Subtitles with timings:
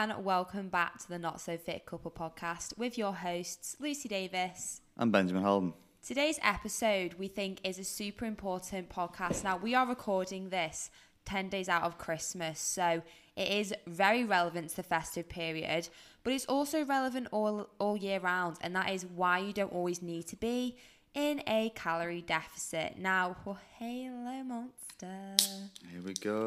[0.00, 4.80] and welcome back to the Not So Fit Couple podcast with your hosts, Lucy Davis.
[4.96, 5.74] I'm Benjamin Holden.
[6.06, 9.42] Today's episode, we think, is a super important podcast.
[9.42, 10.92] Now, we are recording this
[11.24, 13.02] 10 days out of Christmas, so
[13.34, 15.88] it is very relevant to the festive period,
[16.22, 20.00] but it's also relevant all, all year round, and that is why you don't always
[20.00, 20.76] need to be
[21.14, 22.98] in a calorie deficit.
[22.98, 25.36] Now, oh, hello, monster.
[25.90, 26.46] Here we go.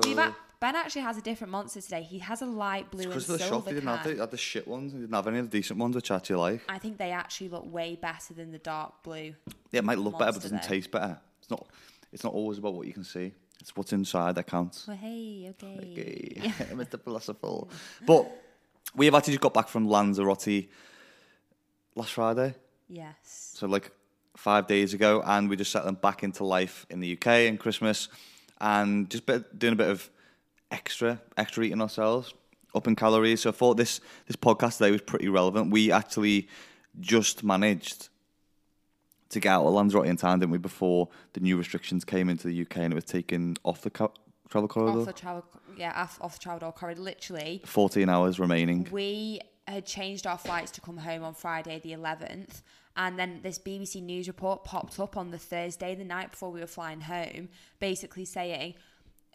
[0.59, 2.03] Ben actually has a different monster today.
[2.03, 4.29] He has a light blue and Because of the shop, they didn't have the, had
[4.29, 4.93] the shit ones.
[4.93, 6.61] They didn't have any of the decent ones, which I actually like.
[6.69, 9.33] I think they actually look way better than the dark blue.
[9.71, 10.67] Yeah, it might look better, but it doesn't though.
[10.67, 11.19] taste better.
[11.39, 11.67] It's not.
[12.13, 13.33] It's not always about what you can see.
[13.59, 14.87] It's what's inside that counts.
[14.87, 15.77] Well, hey, okay.
[15.91, 16.41] Okay,
[16.75, 16.99] Mr.
[17.03, 17.61] Philosopher.
[18.05, 18.29] But
[18.95, 20.67] we have actually just got back from Lanzarote
[21.95, 22.53] last Friday,
[22.87, 23.53] Yes.
[23.55, 23.91] so like
[24.37, 27.59] five days ago, and we just set them back into life in the UK and
[27.59, 28.07] Christmas,
[28.59, 30.09] and just bit, doing a bit of
[30.71, 32.33] extra, extra eating ourselves,
[32.73, 33.41] up in calories.
[33.41, 35.71] So I thought this this podcast today was pretty relevant.
[35.71, 36.47] We actually
[36.99, 38.09] just managed
[39.29, 42.47] to get out of Lanzarote in time, didn't we, before the new restrictions came into
[42.47, 44.11] the UK and it was taken off the co-
[44.49, 44.99] travel corridor.
[44.99, 45.45] Off the travel,
[45.77, 47.01] yeah, off, off the travel door corridor.
[47.01, 48.87] Literally, 14 hours remaining.
[48.91, 52.61] we had changed our flights to come home on Friday the 11th,
[52.95, 56.59] and then this BBC News report popped up on the Thursday, the night before we
[56.59, 58.75] were flying home, basically saying,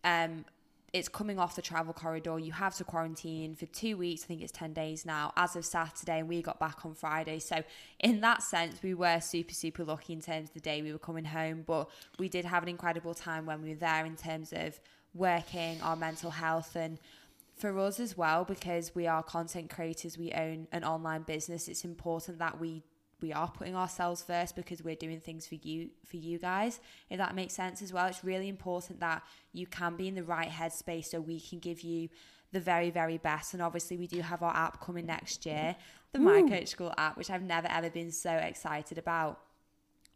[0.04, 0.44] um,
[0.92, 2.38] it's coming off the travel corridor.
[2.38, 4.24] You have to quarantine for two weeks.
[4.24, 7.38] I think it's 10 days now, as of Saturday, and we got back on Friday.
[7.38, 7.62] So,
[8.00, 10.98] in that sense, we were super, super lucky in terms of the day we were
[10.98, 11.64] coming home.
[11.66, 14.80] But we did have an incredible time when we were there in terms of
[15.12, 16.98] working, our mental health, and
[17.56, 21.68] for us as well, because we are content creators, we own an online business.
[21.68, 22.82] It's important that we
[23.20, 27.18] we are putting ourselves first because we're doing things for you for you guys if
[27.18, 28.06] that makes sense as well.
[28.06, 29.22] It's really important that
[29.52, 32.08] you can be in the right headspace so we can give you
[32.52, 33.54] the very very best.
[33.54, 35.76] And obviously we do have our app coming next year
[36.16, 39.40] the my coach school app which i've never ever been so excited about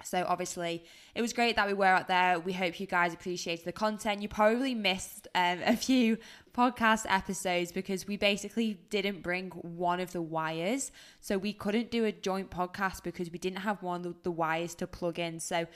[0.05, 0.85] so obviously,
[1.15, 2.39] it was great that we were out there.
[2.41, 4.23] We hope you guys appreciated the content.
[4.23, 6.19] You probably missed um, a few
[6.53, 12.05] podcast episodes because we basically didn't bring one of the wires, so we couldn't do
[12.05, 15.41] a joint podcast because we didn't have one of the wires to plug in.
[15.41, 15.67] So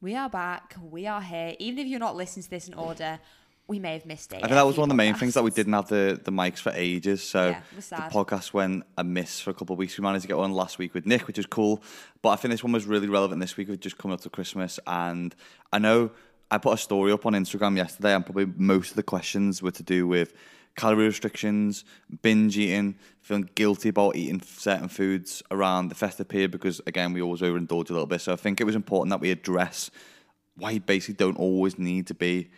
[0.00, 0.74] we are back.
[0.82, 1.54] We are here.
[1.58, 3.20] Even if you're not listening to this in order,
[3.66, 4.36] we may have missed it.
[4.36, 6.30] I think that was one of the main things that we didn't have the, the
[6.30, 7.22] mics for ages.
[7.22, 9.96] So Yeah, the podcast went amiss for a couple of weeks.
[9.96, 11.82] We managed to get one last week with Nick, which is cool.
[12.20, 13.68] But I think this one was really relevant this week.
[13.68, 14.78] We've just come up to Christmas.
[14.86, 15.34] And
[15.72, 16.10] I know
[16.50, 19.70] I put a story up on Instagram yesterday, and probably most of the questions were
[19.70, 20.34] to do with
[20.76, 21.84] calorie restrictions,
[22.20, 27.22] binge eating, feeling guilty about eating certain foods around the festive period because, again, we
[27.22, 28.20] always overindulge a little bit.
[28.20, 29.90] So I think it was important that we address
[30.56, 32.50] why you basically don't always need to be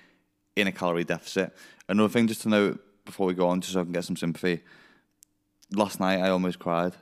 [0.56, 1.54] in a calorie deficit.
[1.88, 4.16] Another thing just to note before we go on, just so I can get some
[4.16, 4.62] sympathy.
[5.72, 6.94] Last night I almost cried,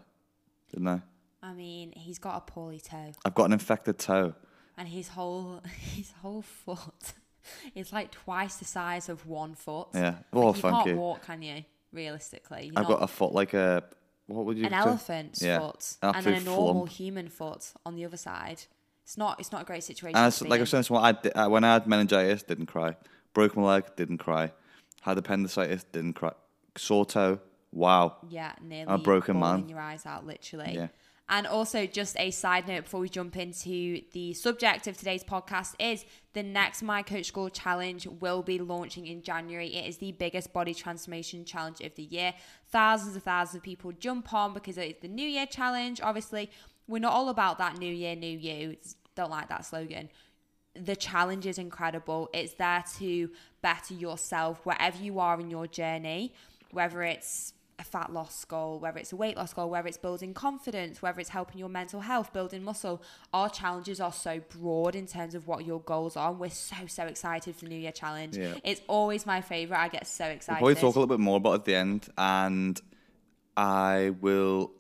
[0.71, 1.01] didn't I?
[1.43, 4.35] I mean, he's got a poorly toe, I've got an infected toe.
[4.77, 5.61] and his whole
[5.95, 7.13] his whole foot
[7.75, 9.89] is like twice the size of one foot.
[9.95, 10.17] Yeah.
[10.33, 10.97] Oh, Like, you thank can't you.
[10.97, 11.65] walk, can you?
[11.93, 13.85] Realistically, You're I've got a foot like a
[14.27, 14.77] what would you an say?
[14.77, 16.89] elephant's Yeah, foot, an and then a absolute normal flump.
[16.97, 18.63] human foot on the other side.
[19.05, 19.39] It's not.
[19.39, 20.17] It's not a great situation.
[20.17, 20.61] And I to s be like I in.
[20.63, 22.97] was saying, to someone, I di- uh, when I had meningitis, didn't cry.
[23.35, 24.53] Broke my leg, didn't cry.
[25.03, 26.33] Had appendicitis, didn't cry.
[26.77, 27.41] Sore toe,
[27.73, 28.17] wow.
[28.29, 29.69] Yeah, nearly A broken man.
[29.69, 30.73] your eyes out, literally.
[30.75, 30.89] Yeah.
[31.29, 35.75] And also, just a side note before we jump into the subject of today's podcast
[35.79, 39.75] is the next My Coach School challenge will be launching in January.
[39.75, 42.35] It is the biggest body transformation challenge of the year.
[42.69, 45.99] Thousands and thousands of people jump on because it's the New Year challenge.
[46.03, 46.51] Obviously,
[46.87, 48.77] we're not all about that New Year, New You.
[49.15, 50.11] Don't like that slogan
[50.75, 52.29] the challenge is incredible.
[52.33, 53.31] It's there to
[53.63, 56.35] better yourself wherever you are in your journey,
[56.71, 60.33] whether it's a fat loss goal, whether it's a weight loss goal, whether it's building
[60.33, 63.03] confidence, whether it's helping your mental health, building muscle.
[63.33, 66.31] Our challenges are so broad in terms of what your goals are.
[66.31, 68.37] And we're so, so excited for the New Year challenge.
[68.37, 68.55] Yeah.
[68.63, 69.79] It's always my favorite.
[69.79, 70.63] I get so excited.
[70.63, 72.81] We'll probably talk a little bit more about it at the end, and
[73.57, 74.73] I will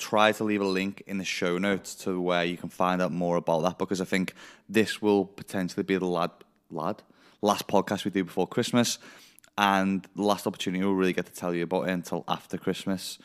[0.00, 3.12] try to leave a link in the show notes to where you can find out
[3.12, 4.34] more about that because I think
[4.68, 6.30] this will potentially be the lad
[6.70, 7.02] lad
[7.42, 8.98] last podcast we do before Christmas,
[9.56, 13.18] and the last opportunity we'll really get to tell you about it until after Christmas.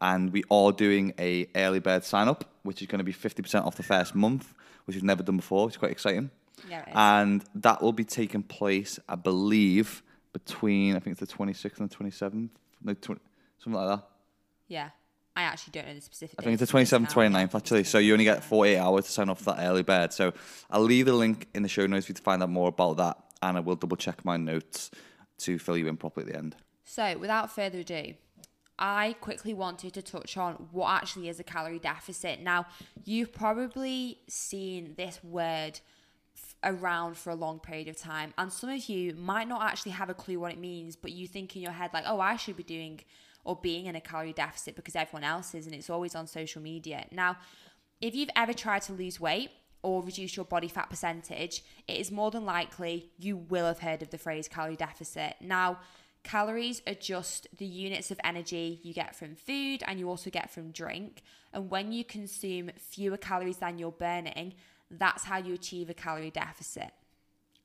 [0.00, 3.42] And we are doing a early bird sign up, which is going to be fifty
[3.42, 4.54] percent off the first month,
[4.86, 5.68] which we've never done before.
[5.68, 6.30] It's quite exciting.
[6.68, 6.84] Yeah.
[6.94, 10.02] And that will be taking place, I believe,
[10.32, 12.50] between I think it's the 26th and the 27th,
[12.84, 13.20] no, 20,
[13.58, 14.06] something like that.
[14.68, 14.90] yeah.
[15.34, 16.36] I actually don't know the specific.
[16.38, 17.44] I think it's the 27th, now.
[17.46, 17.84] 29th actually.
[17.84, 20.12] So you only get 48 hours to sign off for that early bird.
[20.12, 20.32] So
[20.70, 22.98] I'll leave the link in the show notes for you to find out more about
[22.98, 24.90] that, and I will double check my notes
[25.38, 26.56] to fill you in properly at the end.
[26.84, 28.14] So, without further ado,
[28.78, 32.40] I quickly wanted to touch on what actually is a calorie deficit.
[32.40, 32.66] Now,
[33.04, 35.80] you've probably seen this word
[36.36, 39.92] f- around for a long period of time, and some of you might not actually
[39.92, 42.36] have a clue what it means, but you think in your head, like, oh, I
[42.36, 43.00] should be doing
[43.44, 46.62] or being in a calorie deficit because everyone else is, and it's always on social
[46.62, 47.06] media.
[47.10, 47.36] Now,
[48.00, 49.50] if you've ever tried to lose weight,
[49.84, 54.00] or reduce your body fat percentage, it is more than likely you will have heard
[54.00, 55.34] of the phrase calorie deficit.
[55.40, 55.78] Now,
[56.22, 60.50] Calories are just the units of energy you get from food and you also get
[60.50, 61.22] from drink.
[61.52, 64.54] And when you consume fewer calories than you're burning,
[64.90, 66.92] that's how you achieve a calorie deficit.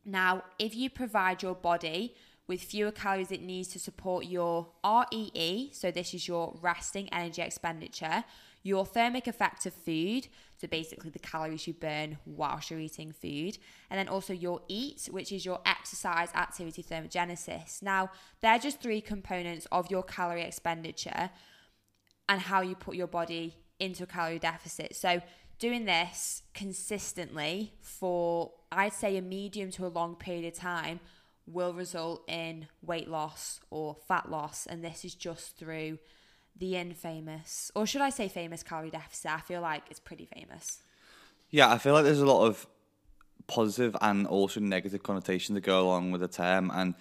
[0.04, 2.16] Now, if you provide your body
[2.48, 7.42] with fewer calories it needs to support your REE, so this is your resting energy
[7.42, 8.24] expenditure,
[8.64, 10.28] your thermic effect of food,
[10.58, 13.58] so basically the calories you burn whilst you're eating food,
[13.90, 17.82] and then also your EAT, which is your exercise activity thermogenesis.
[17.82, 18.12] Now,
[18.42, 21.30] they're just three components of your calorie expenditure
[22.30, 24.96] and how you put your body into a calorie deficit.
[24.96, 25.22] So,
[25.60, 31.00] doing this consistently for I'd say a medium to a long period of time
[31.48, 35.98] will result in weight loss or fat loss, and this is just through
[36.56, 39.32] the infamous, or should I say famous calorie deficit?
[39.32, 40.82] I feel like it's pretty famous.
[41.50, 42.68] Yeah, I feel like there's a lot of
[43.48, 46.72] positive and also negative connotation to go along with the term.
[46.74, 46.96] And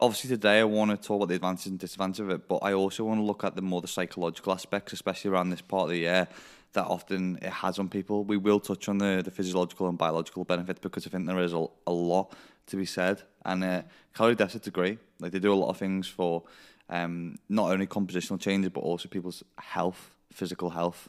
[0.00, 2.72] obviously today I want to talk about the advantages and disadvantages of it, but I
[2.72, 5.90] also want to look at the more the psychological aspects, especially around this part of
[5.90, 6.28] the year
[6.74, 8.24] that often it has on people.
[8.24, 11.52] We will touch on the, the physiological and biological benefits because I think there is
[11.52, 12.34] a, a lot
[12.66, 13.22] to be said.
[13.44, 13.82] And uh,
[14.14, 14.98] calorie deficits great.
[15.18, 16.44] Like they do a lot of things for
[16.90, 21.08] um, not only compositional changes but also people's health, physical health.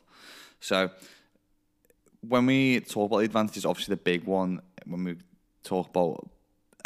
[0.61, 0.89] So
[2.27, 5.15] when we talk about the advantages, obviously the big one when we
[5.63, 6.29] talk about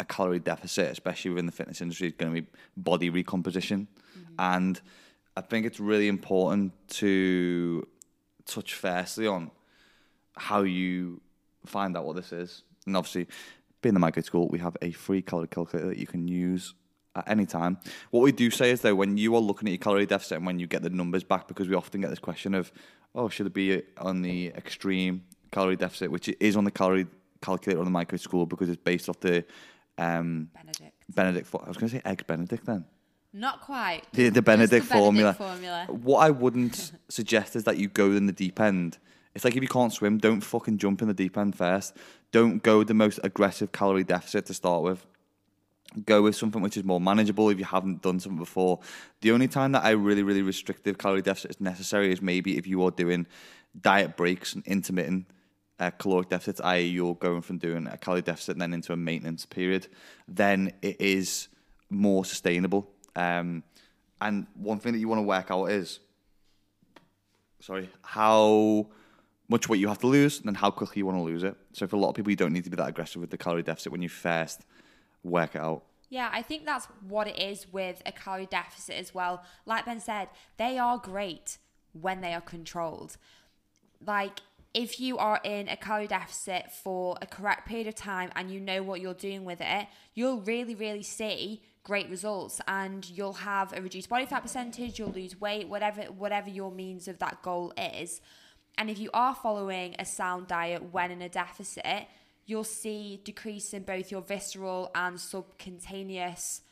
[0.00, 3.88] a calorie deficit, especially within the fitness industry, is going to be body recomposition,
[4.18, 4.34] mm-hmm.
[4.38, 4.80] and
[5.36, 7.86] I think it's really important to
[8.46, 9.50] touch firstly on
[10.36, 11.20] how you
[11.66, 13.28] find out what this is, and obviously,
[13.82, 16.74] being the My Coach School, we have a free calorie calculator that you can use
[17.16, 17.78] at any time.
[18.10, 20.46] What we do say is though, when you are looking at your calorie deficit and
[20.46, 22.72] when you get the numbers back, because we often get this question of,
[23.14, 27.06] oh, should it be on the extreme calorie deficit, which is on the calorie
[27.40, 29.44] calculator on the My Coach School because it's based off the
[29.98, 31.04] um, Benedict.
[31.14, 31.48] Benedict.
[31.54, 32.84] I was going to say egg Benedict then.
[33.32, 34.02] Not quite.
[34.12, 35.32] The, the Benedict, the Benedict formula.
[35.34, 35.86] formula.
[35.88, 38.98] What I wouldn't suggest is that you go in the deep end.
[39.34, 41.96] It's like if you can't swim, don't fucking jump in the deep end first.
[42.30, 45.04] Don't go the most aggressive calorie deficit to start with
[46.06, 48.80] go with something which is more manageable if you haven't done something before.
[49.20, 52.66] The only time that I really, really restrictive calorie deficit is necessary is maybe if
[52.66, 53.26] you are doing
[53.80, 55.26] diet breaks and intermittent
[55.80, 58.96] uh, caloric deficits, i.e., you're going from doing a calorie deficit and then into a
[58.96, 59.88] maintenance period,
[60.28, 61.48] then it is
[61.90, 62.90] more sustainable.
[63.16, 63.62] Um,
[64.20, 66.00] and one thing that you want to work out is,
[67.60, 68.88] sorry, how
[69.48, 71.56] much weight you have to lose and then how quickly you want to lose it.
[71.72, 73.38] So for a lot of people, you don't need to be that aggressive with the
[73.38, 74.62] calorie deficit when you first
[75.22, 75.84] work it out.
[76.08, 79.42] Yeah, I think that's what it is with a calorie deficit as well.
[79.66, 81.58] Like Ben said, they are great
[81.92, 83.16] when they are controlled.
[84.06, 84.40] Like,
[84.74, 88.58] if you are in a calorie deficit for a correct period of time and you
[88.60, 93.72] know what you're doing with it, you'll really, really see great results and you'll have
[93.72, 97.72] a reduced body fat percentage, you'll lose weight, whatever whatever your means of that goal
[97.76, 98.20] is.
[98.76, 102.08] And if you are following a sound diet when in a deficit,
[102.44, 106.62] you'll see decrease in both your visceral and subcutaneous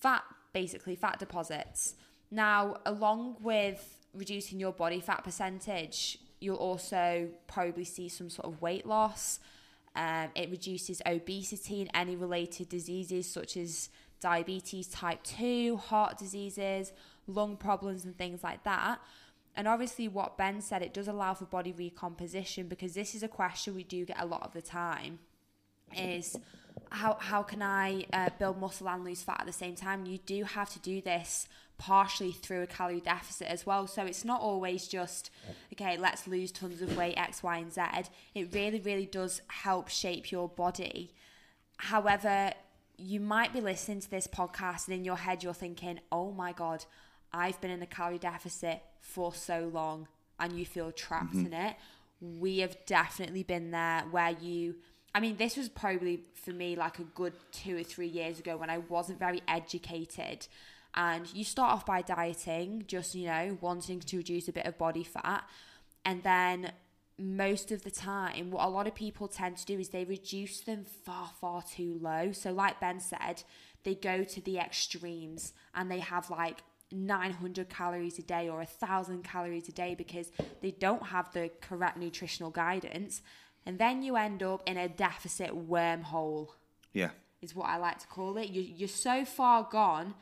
[0.00, 0.22] fat,
[0.54, 1.94] basically fat deposits.
[2.30, 8.60] Now, along with reducing your body fat percentage, you'll also probably see some sort of
[8.60, 9.40] weight loss.
[9.94, 16.92] Um, it reduces obesity and any related diseases such as diabetes type 2, heart diseases,
[17.26, 19.00] lung problems, and things like that.
[19.54, 23.28] And obviously, what Ben said, it does allow for body recomposition because this is a
[23.28, 25.18] question we do get a lot of the time.
[25.94, 26.38] Is
[26.88, 30.06] how how can I uh, build muscle and lose fat at the same time?
[30.06, 31.48] You do have to do this
[31.82, 33.88] partially through a calorie deficit as well.
[33.88, 35.30] So it's not always just
[35.72, 37.82] okay, let's lose tons of weight X, Y, and Z.
[38.36, 41.10] It really, really does help shape your body.
[41.78, 42.52] However,
[42.96, 46.52] you might be listening to this podcast and in your head you're thinking, "Oh my
[46.52, 46.84] god,
[47.32, 50.06] I've been in a calorie deficit for so long
[50.38, 51.46] and you feel trapped mm-hmm.
[51.46, 51.76] in it.
[52.20, 54.76] We have definitely been there where you
[55.14, 58.56] I mean, this was probably for me like a good two or three years ago
[58.56, 60.46] when I wasn't very educated.
[60.94, 64.76] And you start off by dieting, just, you know, wanting to reduce a bit of
[64.76, 65.44] body fat.
[66.04, 66.72] And then
[67.18, 70.60] most of the time, what a lot of people tend to do is they reduce
[70.60, 72.32] them far, far too low.
[72.32, 73.42] So, like Ben said,
[73.84, 79.24] they go to the extremes and they have like 900 calories a day or 1,000
[79.24, 80.30] calories a day because
[80.60, 83.22] they don't have the correct nutritional guidance.
[83.64, 86.48] And then you end up in a deficit wormhole,
[86.92, 87.10] Yeah.
[87.40, 88.50] is what I like to call it.
[88.50, 90.14] You, you're so far gone,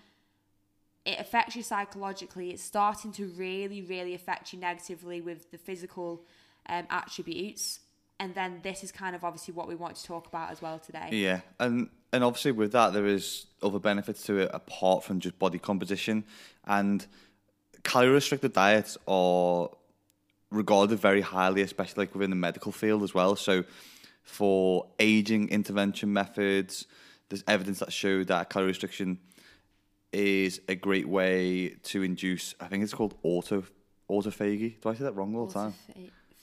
[1.05, 2.51] it affects you psychologically.
[2.51, 6.23] It's starting to really, really affect you negatively with the physical
[6.69, 7.81] um, attributes.
[8.19, 10.79] And then this is kind of obviously what we want to talk about as well
[10.79, 11.09] today.
[11.11, 15.39] Yeah, and and obviously with that there is other benefits to it apart from just
[15.39, 16.25] body composition,
[16.67, 17.07] and
[17.83, 19.71] calorie restricted diets are
[20.51, 23.37] regarded very highly, especially like within the medical field as well.
[23.37, 23.65] So
[24.23, 26.87] for aging intervention methods,
[27.31, 29.19] there's evidence that show that calorie restriction
[30.13, 32.55] is a great way to induce.
[32.61, 33.65] I think it's called auto
[34.09, 34.81] autophagy.
[34.81, 35.75] Do I say that wrong all the time?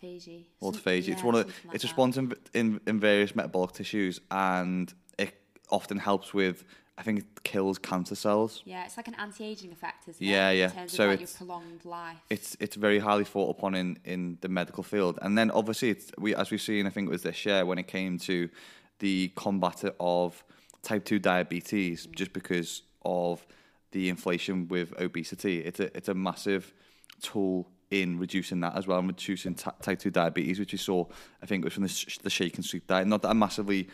[0.04, 0.46] Autophagy.
[0.62, 1.10] autophagy.
[1.10, 5.34] it's one of it's responsive in, in various metabolic tissues, and it
[5.70, 6.64] often helps with.
[7.00, 8.64] I think it kills cancer cells.
[8.66, 10.58] Yeah, it's like an anti-aging effect, isn't Yeah, it?
[10.58, 10.70] yeah.
[10.72, 12.18] In terms So like it's- prolonged life.
[12.32, 16.12] It's it's very highly thought upon in, in the medical field, and then obviously it's,
[16.18, 18.50] we as we've seen, I think it was this year when it came to
[18.98, 20.44] the combat of
[20.82, 22.16] type two diabetes, mm.
[22.16, 23.46] just because of
[23.92, 25.60] the inflation with obesity.
[25.60, 26.74] It's a it's a massive
[27.22, 31.06] tool in reducing that as well, and reducing t- type two diabetes, which we saw.
[31.42, 33.08] I think it was from the, sh- the shake and sweet diet.
[33.08, 33.88] Not that I massively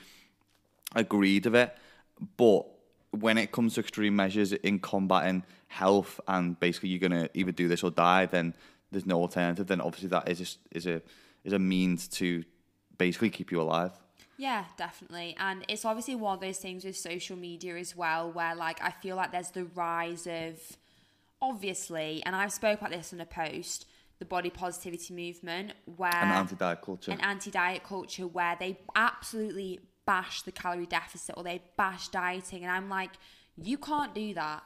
[0.95, 1.75] agreed of it,
[2.37, 2.65] but
[3.11, 7.67] when it comes to extreme measures in combating health and basically you're gonna either do
[7.67, 8.55] this or die, then
[8.91, 9.67] there's no alternative.
[9.67, 11.01] Then obviously that is just, is a
[11.43, 12.43] is a means to
[12.97, 13.91] basically keep you alive.
[14.37, 15.35] Yeah, definitely.
[15.39, 18.91] And it's obviously one of those things with social media as well, where like I
[18.91, 20.59] feel like there's the rise of
[21.41, 23.85] obviously, and I've spoke about this in a post,
[24.19, 27.11] the body positivity movement, where An anti-diet culture.
[27.11, 32.69] an anti-diet culture where they absolutely bash the calorie deficit or they bash dieting and
[32.71, 33.11] I'm like
[33.55, 34.61] you can't do that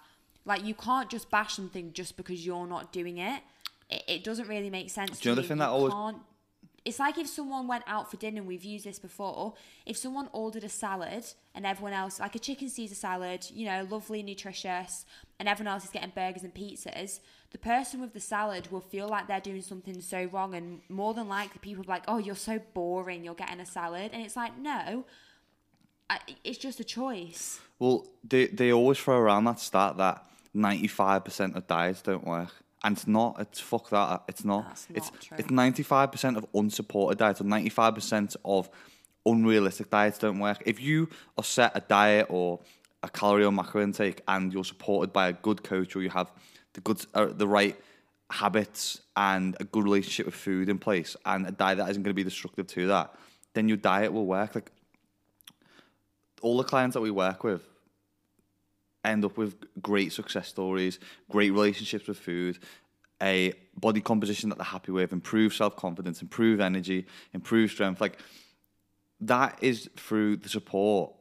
[0.45, 3.43] like you can't just bash something just because you're not doing it
[3.87, 6.17] it, it doesn't really make sense Do you know the thing that always- can't
[6.87, 9.53] it's like if someone went out for dinner and we've used this before
[9.85, 13.85] if someone ordered a salad and everyone else like a chicken caesar salad you know
[13.89, 15.05] lovely nutritious
[15.39, 17.19] and everyone else is getting burgers and pizzas
[17.51, 21.13] the person with the salad will feel like they're doing something so wrong and more
[21.13, 24.11] than likely people be like oh you're so boring you're getting a salad.
[24.13, 25.05] And it's like no
[26.09, 27.59] I, it's just a choice.
[27.79, 32.25] Well, they they always throw around that stat that ninety five percent of diets don't
[32.25, 32.53] work,
[32.83, 33.39] and it's not.
[33.39, 34.23] It's fuck that.
[34.27, 34.67] It's not.
[34.67, 35.37] That's it's not true.
[35.39, 38.69] it's ninety five percent of unsupported diets, or ninety five percent of
[39.25, 40.63] unrealistic diets don't work.
[40.65, 42.59] If you are set a diet or
[43.03, 46.31] a calorie or macro intake, and you're supported by a good coach, or you have
[46.73, 47.75] the good uh, the right
[48.29, 52.11] habits and a good relationship with food in place, and a diet that isn't going
[52.11, 53.13] to be destructive to that,
[53.53, 54.55] then your diet will work.
[54.55, 54.71] Like
[56.41, 57.61] all the clients that we work with
[59.07, 60.99] end up with great success stories,
[61.29, 62.59] great relationships with food,
[63.21, 68.01] a body composition that they're happy with, improve self confidence, improve energy, improve strength.
[68.01, 68.19] Like
[69.21, 71.13] that is through the support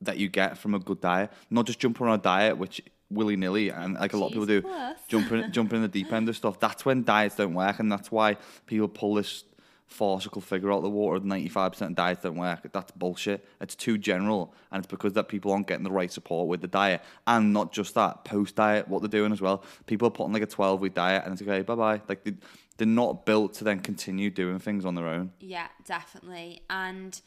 [0.00, 2.80] that you get from a good diet, not just jumping on a diet which
[3.10, 4.62] willy nilly and like a lot of people do,
[5.08, 6.58] jumping jumping in the deep end of stuff.
[6.58, 9.44] That's when diets don't work, and that's why people pull this
[9.86, 12.60] farcical figure out the water of 95% of diets don't work.
[12.72, 13.46] That's bullshit.
[13.60, 16.68] It's too general, and it's because that people aren't getting the right support with the
[16.68, 19.62] diet, and not just that post diet, what they're doing as well.
[19.86, 22.00] People are putting like a 12 week diet, and it's okay, bye bye.
[22.08, 22.34] Like they,
[22.78, 25.32] they're not built to then continue doing things on their own.
[25.40, 26.62] Yeah, definitely.
[26.70, 27.20] And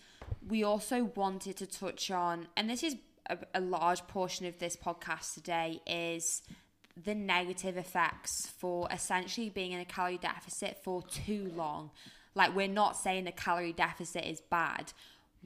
[0.47, 2.95] we also wanted to touch on, and this is
[3.29, 6.41] a, a large portion of this podcast today, is
[7.03, 11.91] the negative effects for essentially being in a calorie deficit for too long.
[12.35, 14.93] Like, we're not saying a calorie deficit is bad.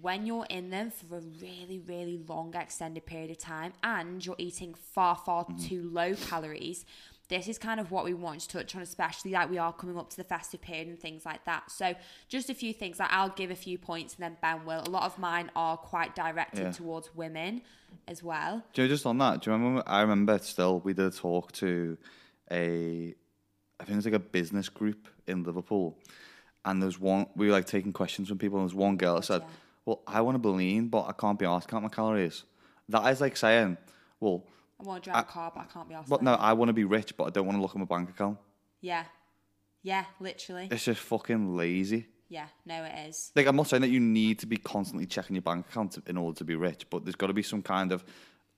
[0.02, 4.36] When you're in them for a really, really long extended period of time and you're
[4.38, 5.58] eating far, far mm-hmm.
[5.58, 6.86] too low calories,
[7.30, 9.98] this is kind of what we want to touch on, especially like we are coming
[9.98, 11.70] up to the festive period and things like that.
[11.70, 11.94] So,
[12.28, 13.00] just a few things.
[13.00, 14.82] Like I'll give a few points and then Ben will.
[14.86, 16.72] A lot of mine are quite directed Yeah.
[16.72, 17.62] towards women
[18.08, 18.64] as well.
[18.74, 19.42] You just on that?
[19.42, 19.84] Do you remember?
[19.86, 21.98] I remember still we did a talk to
[22.52, 23.14] a,
[23.80, 26.00] I think it was like a business group in Liverpool,
[26.66, 29.26] and there's one we were like taking questions from people, and there's one girl that
[29.26, 29.48] said, yeah.
[29.86, 32.44] "Well, I want to be lean, but I can't be asked count my calories."
[32.90, 33.78] That is like saying,
[34.20, 34.44] "Well,
[34.80, 36.10] I want to drive a car, but I can't be asked.
[36.10, 37.86] but no, I want to be rich, but I don't want to look at my
[37.86, 38.38] bank account."
[38.82, 39.06] Yeah.
[39.82, 40.68] Yeah, literally.
[40.70, 42.08] It's just fucking lazy.
[42.28, 43.32] Yeah, no, it is.
[43.36, 46.16] Like I'm not saying that you need to be constantly checking your bank account in
[46.18, 48.04] order to be rich, but there's got to be some kind of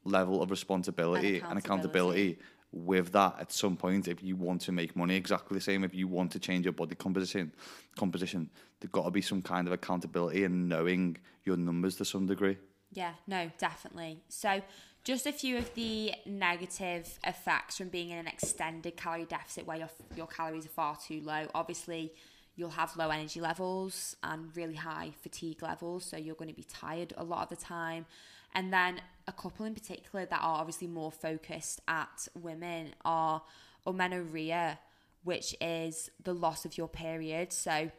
[0.03, 2.39] level of responsibility and accountability
[2.71, 5.15] with that at some point if you want to make money.
[5.15, 7.51] Exactly the same if you want to change your body composition.
[7.97, 8.49] Composition,
[8.79, 12.57] there's got to be some kind of accountability and knowing your numbers to some degree.
[12.93, 14.19] Yeah, no, definitely.
[14.29, 14.61] So,
[15.03, 19.77] just a few of the negative effects from being in an extended calorie deficit where
[19.77, 21.47] your your calories are far too low.
[21.55, 22.13] Obviously,
[22.55, 26.63] you'll have low energy levels and really high fatigue levels, so you're going to be
[26.63, 28.05] tired a lot of the time.
[28.53, 33.41] And then a couple in particular that are obviously more focused at women are
[33.85, 34.79] amenorrhea,
[35.23, 37.53] which is the loss of your period.
[37.53, 37.91] So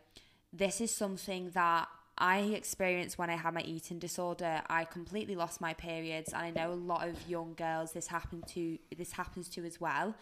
[0.52, 4.62] this is something that I experienced when I had my eating disorder.
[4.68, 8.46] I completely lost my periods, and I know a lot of young girls this happened
[8.48, 8.78] to.
[8.96, 10.14] This happens to as well.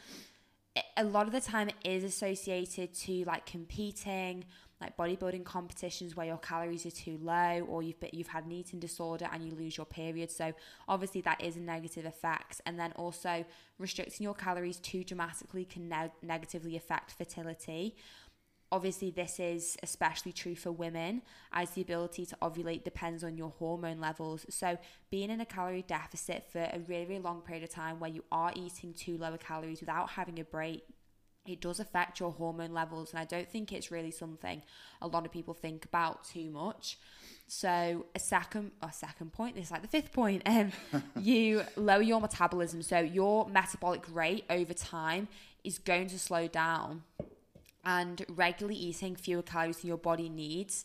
[0.97, 4.45] A lot of the time, it is associated to like competing,
[4.81, 8.53] like bodybuilding competitions where your calories are too low, or you've been, you've had an
[8.53, 10.31] eating disorder and you lose your period.
[10.31, 10.53] So
[10.89, 12.61] obviously, that is a negative effect.
[12.67, 13.45] And then also
[13.79, 17.97] restricting your calories too dramatically can ne- negatively affect fertility
[18.73, 21.23] obviously this is especially true for women
[21.53, 24.79] as the ability to ovulate depends on your hormone levels so
[25.11, 28.23] being in a calorie deficit for a really, really long period of time where you
[28.31, 30.83] are eating too lower calories without having a break
[31.47, 34.63] it does affect your hormone levels and i don't think it's really something
[35.03, 36.99] a lot of people think about too much.
[37.47, 40.73] So a second a second point this is like the fifth point um
[41.21, 42.83] you lower your metabolism.
[42.83, 45.29] So your metabolic rate over time
[45.65, 47.03] is going to slow down
[47.85, 50.85] and regularly eating fewer calories than your body needs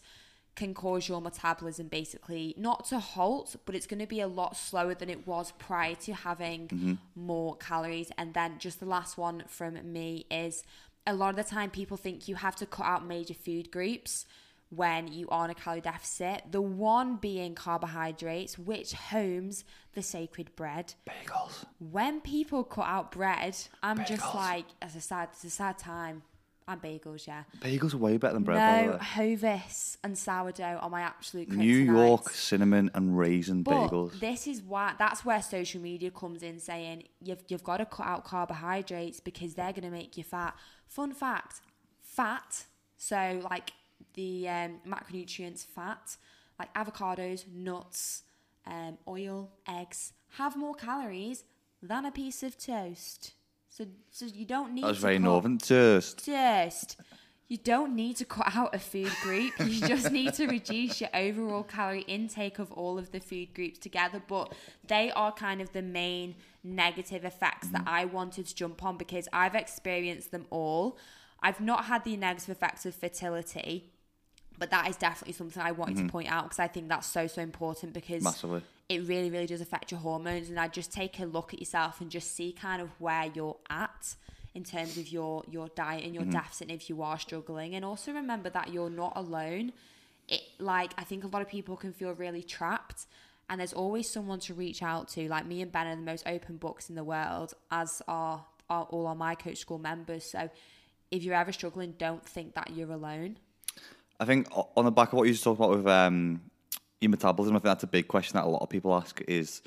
[0.55, 4.55] can cause your metabolism basically not to halt, but it's going to be a lot
[4.55, 6.93] slower than it was prior to having mm-hmm.
[7.15, 8.11] more calories.
[8.17, 10.63] And then just the last one from me is
[11.05, 14.25] a lot of the time people think you have to cut out major food groups
[14.69, 16.43] when you are in a calorie deficit.
[16.51, 20.93] The one being carbohydrates, which homes the sacred bread.
[21.07, 21.65] Bagels.
[21.79, 24.07] When people cut out bread, I'm Bagels.
[24.07, 26.23] just like, it's a sad, it's a sad time.
[26.67, 27.43] And bagels, yeah.
[27.59, 28.87] Bagels are way better than bread.
[28.87, 31.51] No, Hovis and sourdough are my absolute.
[31.51, 34.19] New York cinnamon and raisin but bagels.
[34.19, 38.07] This is why that's where social media comes in, saying you've you've got to cut
[38.07, 40.55] out carbohydrates because they're going to make you fat.
[40.87, 41.61] Fun fact:
[42.01, 42.65] fat.
[42.97, 43.73] So like
[44.15, 46.17] the um, macronutrients, fat,
[46.57, 48.23] like avocados, nuts,
[48.65, 51.43] um, oil, eggs, have more calories
[51.81, 53.33] than a piece of toast.
[53.75, 54.85] So, so you don't need.
[54.85, 55.57] That was to very cut, northern.
[55.57, 56.25] Just.
[57.49, 59.51] You don't need to cut out a food group.
[59.59, 63.77] You just need to reduce your overall calorie intake of all of the food groups
[63.77, 64.21] together.
[64.25, 64.53] But
[64.87, 67.91] they are kind of the main negative effects that mm.
[67.91, 70.97] I wanted to jump on because I've experienced them all.
[71.41, 73.91] I've not had the negative effects of fertility,
[74.57, 76.07] but that is definitely something I wanted Mm-hmm.
[76.07, 78.61] to point out because I think that's so so important because Massively.
[78.89, 82.01] it really really does affect your hormones and I just take a look at yourself
[82.01, 84.15] and just see kind of where you're at
[84.53, 86.31] in terms of your your diet and your Mm-hmm.
[86.31, 89.71] deficit and if you are struggling and also remember that you're not alone
[90.27, 93.05] it like I think a lot of people can feel really trapped
[93.49, 96.25] and there's always someone to reach out to like me and Ben are the most
[96.25, 100.49] open books in the world as are, are all our my coach school members so
[101.11, 103.37] if you're ever struggling don't think that you're alone
[104.19, 106.41] I think on the back of what you just talked about with um,
[107.01, 109.61] your metabolism, I think that's a big question that a lot of people ask is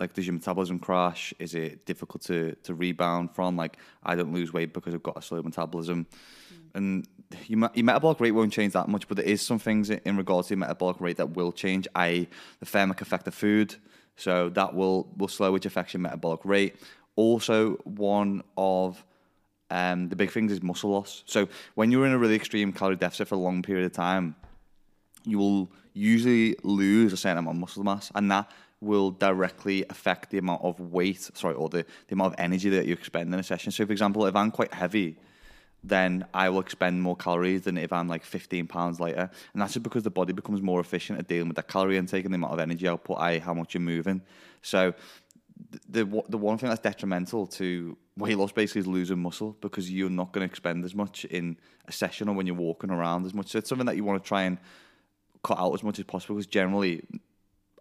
[0.00, 1.32] like, does your metabolism crash?
[1.38, 3.56] Is it difficult to, to rebound from?
[3.56, 6.06] Like, I don't lose weight because I've got a slow metabolism.
[6.74, 7.06] And
[7.46, 10.48] your, your metabolic rate won't change that much, but there is some things in regards
[10.48, 12.28] to your metabolic rate that will change, i.e.,
[12.60, 13.76] the thermic effect of food.
[14.16, 16.76] So that will, will slow, which affects your metabolic rate.
[17.16, 19.04] Also, one of
[19.70, 21.22] um, the big things is muscle loss.
[21.26, 24.34] So when you're in a really extreme calorie deficit for a long period of time,
[25.24, 30.30] you will usually lose a certain amount of muscle mass, and that will directly affect
[30.30, 33.38] the amount of weight, sorry, or the, the amount of energy that you expend in
[33.38, 33.70] a session.
[33.70, 35.16] So, for example, if I'm quite heavy,
[35.82, 39.30] then I will expend more calories than if I'm like 15 pounds lighter.
[39.52, 42.24] And that's just because the body becomes more efficient at dealing with that calorie intake
[42.24, 44.22] and the amount of energy output, i.e., how much you're moving.
[44.62, 44.94] So,
[45.88, 50.10] the the one thing that's detrimental to weight loss basically is losing muscle because you're
[50.10, 53.34] not going to expend as much in a session or when you're walking around as
[53.34, 53.48] much.
[53.48, 54.58] So it's something that you want to try and
[55.42, 57.02] cut out as much as possible because generally,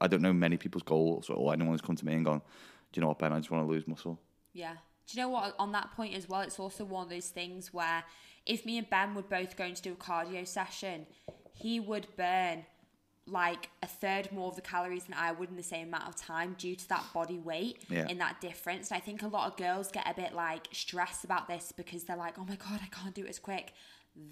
[0.01, 2.41] I don't know many people's goals or anyone who's come to me and gone,
[2.91, 3.33] do you know what, Ben?
[3.33, 4.19] I just want to lose muscle.
[4.53, 4.73] Yeah.
[4.73, 5.55] Do you know what?
[5.59, 8.03] On that point as well, it's also one of those things where
[8.45, 11.05] if me and Ben were both going to do a cardio session,
[11.53, 12.65] he would burn
[13.29, 16.15] like a third more of the calories than I would in the same amount of
[16.15, 18.07] time due to that body weight Yeah.
[18.07, 18.91] in that difference.
[18.91, 22.03] And I think a lot of girls get a bit like stressed about this because
[22.03, 23.73] they're like, oh my God, I can't do it as quick.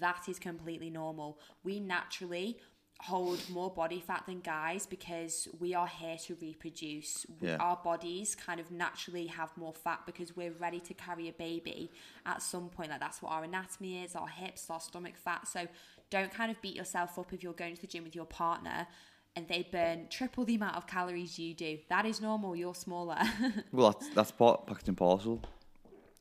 [0.00, 1.38] That is completely normal.
[1.64, 2.58] We naturally
[3.02, 7.24] hold more body fat than guys because we are here to reproduce.
[7.40, 7.56] Yeah.
[7.60, 11.92] Our bodies kind of naturally have more fat because we're ready to carry a baby
[12.26, 12.90] at some point.
[12.90, 15.46] Like that's what our anatomy is, our hips, our stomach fat.
[15.46, 15.68] So
[16.10, 18.86] don't kind of beat yourself up if you're going to the gym with your partner
[19.36, 21.78] and they burn triple the amount of calories you do.
[21.88, 22.56] That is normal.
[22.56, 23.18] You're smaller.
[23.72, 25.42] Well, that's that's part packaged and parcel.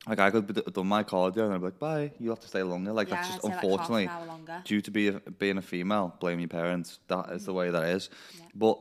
[0.08, 2.12] Like I could have done my cardio and I'd be like, bye.
[2.20, 2.94] You have to stay longer.
[2.94, 4.10] Like yeah, that's just I'd like unfortunately
[4.64, 6.16] due to be a, being a female.
[6.20, 7.00] Blame your parents.
[7.08, 7.56] That is the mm.
[7.56, 8.10] way that is.
[8.38, 8.46] Yeah.
[8.56, 8.80] But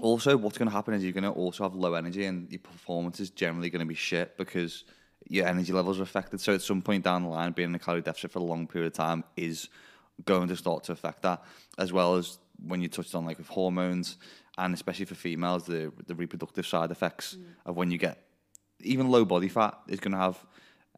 [0.00, 2.60] also, what's going to happen is you're going to also have low energy and your
[2.60, 4.84] performance is generally going to be shit because
[5.28, 6.40] your energy levels are affected.
[6.40, 8.66] So at some point down the line, being in a calorie deficit for a long
[8.66, 9.68] period of time is
[10.24, 11.42] going to start to affect that,
[11.78, 14.16] as well as when you touched on like with hormones
[14.56, 18.18] and especially for females, the the reproductive side effects of when you get
[18.80, 20.44] even low body fat is going to have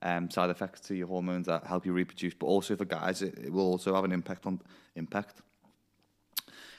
[0.02, 2.34] um, side effects to your hormones that help you reproduce.
[2.34, 4.60] But also for guys, it, it will also have an impact on
[4.96, 5.42] impact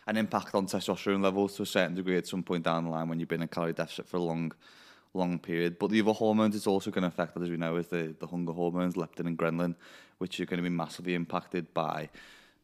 [0.08, 3.08] an impact on testosterone levels to a certain degree at some point down the line
[3.08, 4.52] when you've been in calorie deficit for a long
[5.14, 5.78] long period.
[5.80, 8.16] But the other hormones it's also going to affect, that as we know, is the,
[8.20, 9.76] the hunger hormones, leptin and ghrelin,
[10.20, 12.10] which are going to be massively impacted by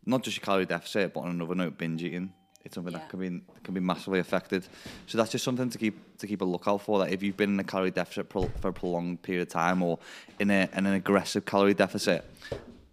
[0.05, 2.33] not just your calorie deficit, but on another note, binge eating.
[2.63, 2.99] It's something Yeah.
[2.99, 4.67] that can be can be massively affected.
[5.05, 6.99] So that's just something to keep to keep a lookout for.
[6.99, 9.81] That if you've been in a calorie deficit pro- for a prolonged period of time,
[9.81, 9.99] or
[10.39, 12.25] in, a, in an aggressive calorie deficit,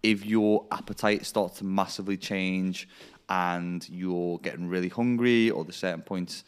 [0.01, 2.87] if your appetite starts to massively change
[3.27, 6.45] and you're getting really hungry, or the certain points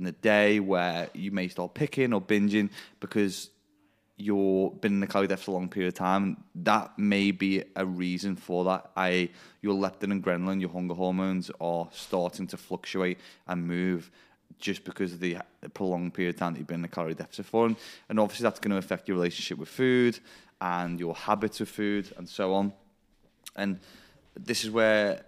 [0.00, 3.50] in the day where you may start picking or binging because
[4.16, 7.62] you've been in a calorie deficit for a long period of time, that may be
[7.76, 8.90] a reason for that.
[8.96, 9.28] I
[9.62, 14.10] your leptin and ghrelin, your hunger hormones, are starting to fluctuate and move
[14.58, 15.38] just because of the
[15.74, 17.66] prolonged period of time that you've been in a calorie deficit for.
[17.66, 17.76] And,
[18.08, 20.18] and obviously that's going to affect your relationship with food
[20.60, 22.72] and your habits of food and so on.
[23.56, 23.80] And
[24.34, 25.24] this is where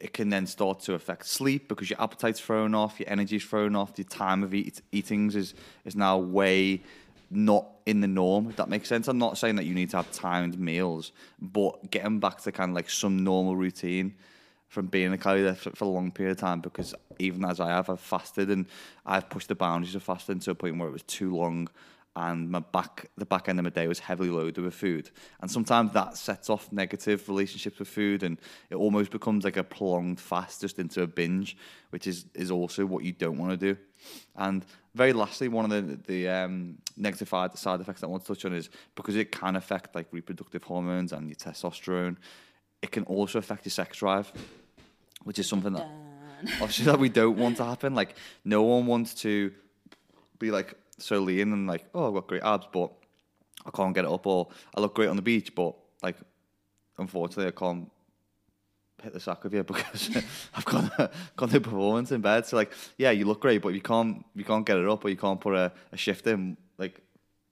[0.00, 3.76] it can then start to affect sleep because your appetite's thrown off, your energy's thrown
[3.76, 6.82] off, your time of eat, eatings is is now way
[7.30, 8.48] not in the norm.
[8.48, 9.06] If that makes sense.
[9.06, 12.70] I'm not saying that you need to have timed meals, but getting back to kind
[12.70, 14.14] of like some normal routine
[14.68, 17.68] from being a calorie deficit for a long period of time because even as I
[17.68, 18.66] have, I've fasted and
[19.04, 21.68] I've pushed the boundaries of fasting to a point where it was too long
[22.16, 25.10] and my back the back end of my day was heavily loaded with food.
[25.40, 29.64] And sometimes that sets off negative relationships with food and it almost becomes like a
[29.64, 31.56] prolonged fast just into a binge,
[31.90, 33.78] which is is also what you don't want to do.
[34.36, 38.24] And very lastly, one of the the um, negative side side effects that I want
[38.24, 42.16] to touch on is because it can affect like reproductive hormones and your testosterone,
[42.82, 44.32] it can also affect your sex drive,
[45.22, 45.88] which is something that
[46.54, 47.94] obviously that we don't want to happen.
[47.94, 49.52] Like no one wants to
[50.40, 52.92] be like so lean and like, oh, I've got great abs, but
[53.66, 56.16] I can't get it up, or I look great on the beach, but like,
[56.98, 57.90] unfortunately, I can't
[59.02, 60.10] hit the sack with you because
[60.54, 62.46] I've got got no performance in bed.
[62.46, 65.08] So like, yeah, you look great, but you can't you can't get it up, or
[65.08, 66.56] you can't put a, a shift in.
[66.78, 67.00] Like,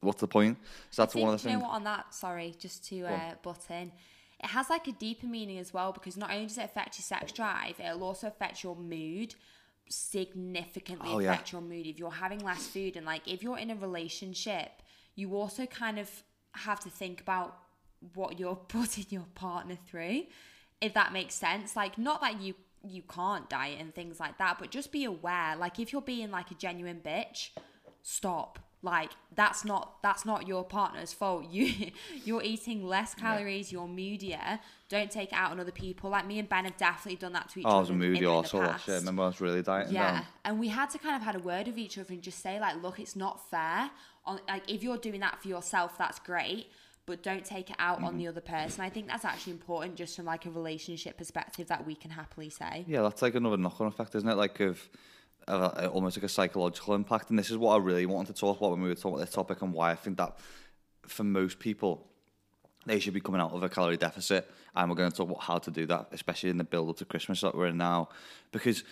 [0.01, 0.59] what's the point?
[0.91, 1.69] So that's think, one of the you know things.
[1.69, 3.93] what, on that, sorry, just to uh, butt in,
[4.41, 7.05] it has like a deeper meaning as well because not only does it affect your
[7.05, 9.35] sex drive, it'll also affect your mood
[9.89, 11.33] significantly Oh, yeah.
[11.33, 11.87] affect your mood.
[11.87, 14.71] If you're having less food and like if you're in a relationship
[15.15, 16.09] you also kind of
[16.53, 17.59] have to think about
[18.15, 20.23] what you're putting your partner through
[20.81, 21.75] if that makes sense.
[21.77, 25.57] Like not that you you can't diet and things like that but just be aware.
[25.57, 27.51] Like if you're being like a genuine bitch
[28.03, 31.91] stop like that's not that's not your partner's fault you
[32.25, 36.39] you're eating less calories you're moodier don't take it out on other people like me
[36.39, 38.19] and ben have definitely done that to each Oh, I other was a in- moody
[38.19, 38.71] in, in the arsehole.
[38.71, 38.85] past.
[38.87, 40.27] Shit, remember I was really dieting Yeah, down.
[40.45, 42.61] and we had to kind of had a word with each other and just say
[42.61, 43.91] like, look, it's not fair.
[44.25, 46.69] On like, if you're doing that for yourself, that's great,
[47.07, 48.07] but don't take it out Mm-hmm.
[48.07, 48.83] on the other person.
[48.85, 52.49] I think that's actually important, just from like a relationship perspective, that we can happily
[52.51, 52.85] say.
[52.87, 54.37] Yeah, that's like another knock-on effect, isn't it?
[54.37, 54.81] Like of
[55.49, 57.31] a, almost like a psychological impact.
[57.31, 59.27] And this is what I really wanted to talk about when we were talking about
[59.27, 60.39] this topic, and why I think that
[61.07, 62.07] for most people,
[62.87, 64.51] they should be coming out of a calorie deficit.
[64.75, 66.97] And we're going to talk about how to do that, especially in the build up
[66.99, 68.09] to Christmas that we're in now,
[68.53, 68.85] because.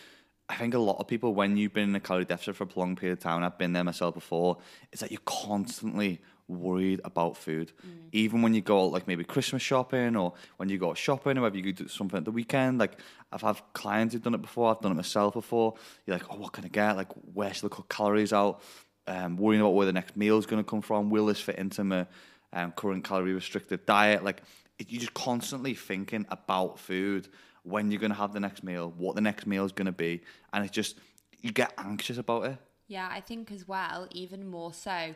[0.48, 2.66] I think a lot of people, when you've been in a calorie deficit for a
[2.68, 4.58] prolonged period of time, and I've been there myself before,
[4.92, 7.72] is that you're constantly worried about food.
[8.12, 11.42] Even when you go out, like maybe Christmas shopping or when you go shopping or
[11.42, 12.78] whether you do something at the weekend.
[12.78, 12.98] Like
[13.32, 15.74] I've had clients who've done it before, I've done it myself before.
[16.06, 16.96] You're like, oh, what can I get?
[16.96, 18.62] Like, where should I cut calories out?
[19.08, 21.10] Um, worrying about where the next meal is going to come from.
[21.10, 22.06] Will this fit into my
[22.52, 24.24] um, current calorie restricted diet?
[24.24, 24.42] Like,
[24.78, 27.28] it, you're just constantly thinking about food
[27.62, 29.92] when you're going to have the next meal, what the next meal is going to
[29.92, 30.22] be.
[30.52, 30.98] And it's just,
[31.40, 32.58] you get anxious about it.
[32.88, 35.14] Yeah, I think as well, even more so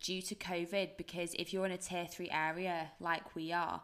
[0.00, 3.82] due to COVID, because if you're in a tier three area like we are,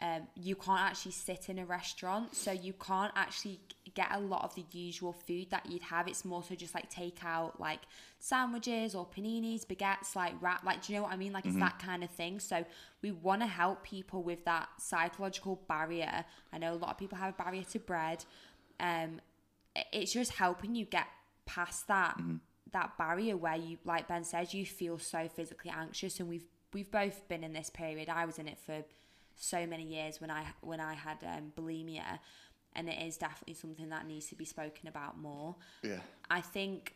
[0.00, 3.60] um, you can't actually sit in a restaurant, so you can't actually
[3.94, 6.08] get a lot of the usual food that you'd have.
[6.08, 7.78] It's more so just like takeout, like
[8.18, 10.64] sandwiches or paninis, baguettes, like wrap.
[10.64, 11.32] Like, do you know what I mean?
[11.32, 12.40] Like, it's that kind of thing.
[12.40, 12.64] So
[13.02, 16.24] we want to help people with that psychological barrier.
[16.52, 18.24] I know a lot of people have a barrier to bread.
[18.80, 19.20] Um,
[19.92, 21.06] it's just helping you get
[21.46, 22.36] past that Mm-hmm.
[22.74, 26.90] That barrier where you like Ben said you feel so physically anxious and we've we've
[26.90, 28.84] both been in this period I was in it for
[29.36, 32.18] so many years when I when I had um, bulimia
[32.76, 36.00] and it is definitely something that needs to be spoken about more Yeah.
[36.30, 36.94] I think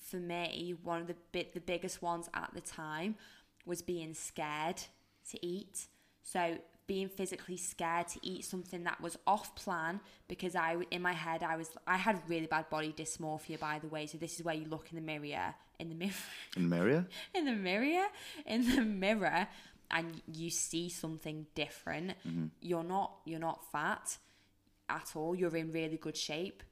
[0.00, 3.16] for me, one of the bit the biggest ones at the time
[3.66, 4.80] was being scared
[5.30, 5.86] to eat.
[6.22, 11.12] So being physically scared to eat something that was off plan because I in my
[11.12, 14.06] head I was I had really bad body dysmorphia by the way.
[14.06, 16.12] So this is where you look in the mirror in the mirror
[16.56, 17.06] In Maria?
[17.34, 18.06] in the mirror
[18.46, 19.46] in the mirror
[19.90, 22.46] and you see something different mm-hmm.
[22.60, 24.18] you're not you're not fat
[24.88, 26.62] at all you're in really good shape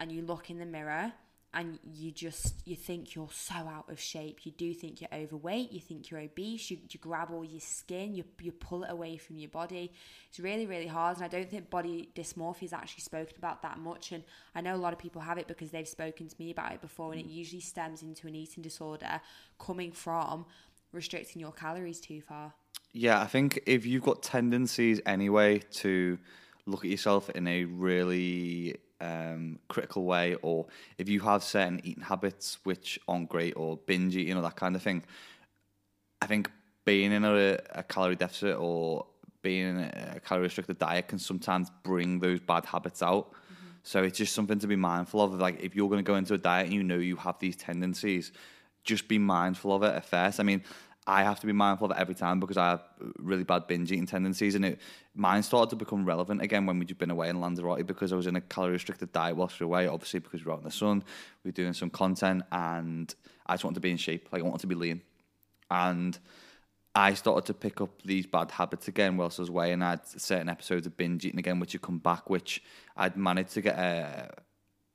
[0.00, 1.12] and you look in the mirror
[1.54, 4.40] and you just you think you're so out of shape.
[4.44, 5.72] You do think you're overweight.
[5.72, 6.70] You think you're obese.
[6.70, 8.14] You, you grab all your skin.
[8.14, 9.92] You, you pull it away from your body.
[10.28, 11.16] It's really really hard.
[11.16, 14.12] And i don't think body dysmorphia is actually spoken about that much.
[14.12, 16.72] And i know a lot of people have it because they've spoken to me about
[16.72, 17.12] it before.
[17.12, 17.34] And it mm.
[17.34, 19.20] usually stems into an eating disorder
[19.58, 20.46] coming from
[20.92, 22.52] restricting your calories too far.
[22.92, 26.18] Yeah, I think if you've got tendencies anyway to
[26.66, 30.66] look at yourself in a really um, critical way, or
[30.98, 34.76] if you have certain eating habits which aren't great, or binge eating, or that kind
[34.76, 35.02] of thing,
[36.22, 36.50] I think
[36.84, 39.06] being in a, a calorie deficit or
[39.42, 43.32] being in a calorie restricted diet can sometimes bring those bad habits out.
[43.82, 45.34] So it's just something to be mindful of.
[45.34, 47.56] Like if you're going to go into a diet and you know you have these
[47.56, 48.32] tendencies,
[48.82, 50.40] just be mindful of it at first.
[50.40, 50.62] I mean,
[51.06, 52.82] I have to be mindful of it every time because I have
[53.18, 54.80] really bad binge eating tendencies, and it
[55.14, 58.26] mine started to become relevant again when we'd been away in Lanzarote because I was
[58.26, 59.86] in a calorie restricted diet whilst we were away.
[59.86, 61.04] Obviously, because we were out in the sun,
[61.42, 63.14] we were doing some content, and
[63.46, 64.28] I just wanted to be in shape.
[64.32, 65.02] Like I wanted to be lean,
[65.70, 66.18] and
[66.94, 69.90] I started to pick up these bad habits again whilst I was away, and I
[69.90, 72.62] had certain episodes of binge eating again, which had come back, which
[72.96, 74.30] I'd managed to get a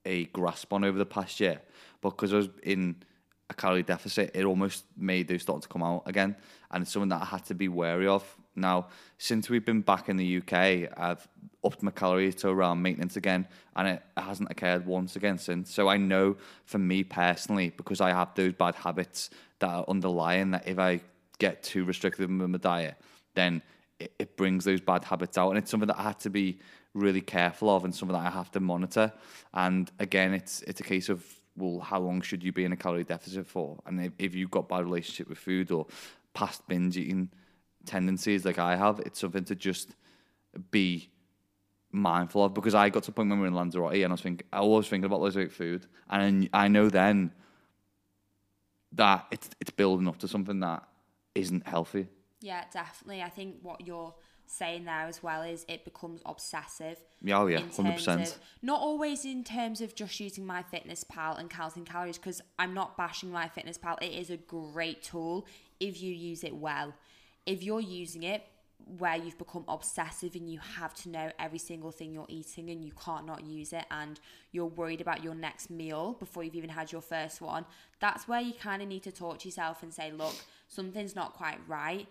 [0.06, 1.62] a grasp on over the past year.
[2.02, 2.96] But because I was in
[3.50, 6.36] a calorie deficit, it almost made those start to come out again,
[6.72, 8.24] and it's something that I had to be wary of.
[8.56, 10.54] Now, since we've been back in the UK,
[10.98, 11.28] I've
[11.64, 15.74] upped my calories to around maintenance again, and it hasn't occurred once again since.
[15.74, 20.52] So I know for me personally, because I have those bad habits that are underlying,
[20.52, 21.02] that if I
[21.40, 22.96] get too restrictive with my diet,
[23.34, 23.62] then
[24.00, 26.60] it, it brings those bad habits out, and it's something that I had to be
[26.94, 29.12] really careful of, and something that I have to monitor.
[29.54, 32.78] And again, it's it's a case of well, how long should you be in a
[32.78, 33.80] calorie deficit for?
[33.86, 35.88] And if, if you've got bad relationship with food or
[36.34, 37.30] past binge eating
[37.86, 39.96] tendencies like I have, it's something to just
[40.72, 41.10] be
[41.92, 44.12] mindful of because I got to a point when we were in Lanzarote and I
[44.12, 47.32] was thinking, I was thinking about loads food, and I know then
[48.94, 50.84] that it's it's building up to something that
[51.36, 52.08] isn't healthy.
[52.42, 53.22] Yeah, definitely.
[53.22, 54.14] I think what you're
[54.52, 56.98] saying there as well is it becomes obsessive.
[57.22, 58.38] Yeah, oh yeah, hundred percent.
[58.64, 63.30] Not always in terms of just using MyFitnessPal and counting calories because I'm not bashing
[63.30, 64.02] MyFitnessPal.
[64.02, 65.46] It is a great tool
[65.80, 66.96] if you use it well.
[67.46, 68.44] If you're using it
[68.98, 72.84] where you've become obsessive and you have to know every single thing you're eating and
[72.84, 74.20] you can't not use it and
[74.52, 77.66] you're worried about your next meal before you've even had your first one,
[78.00, 80.34] that's where you kind of need to talk to yourself and say, look,
[80.68, 82.08] something's not quite right.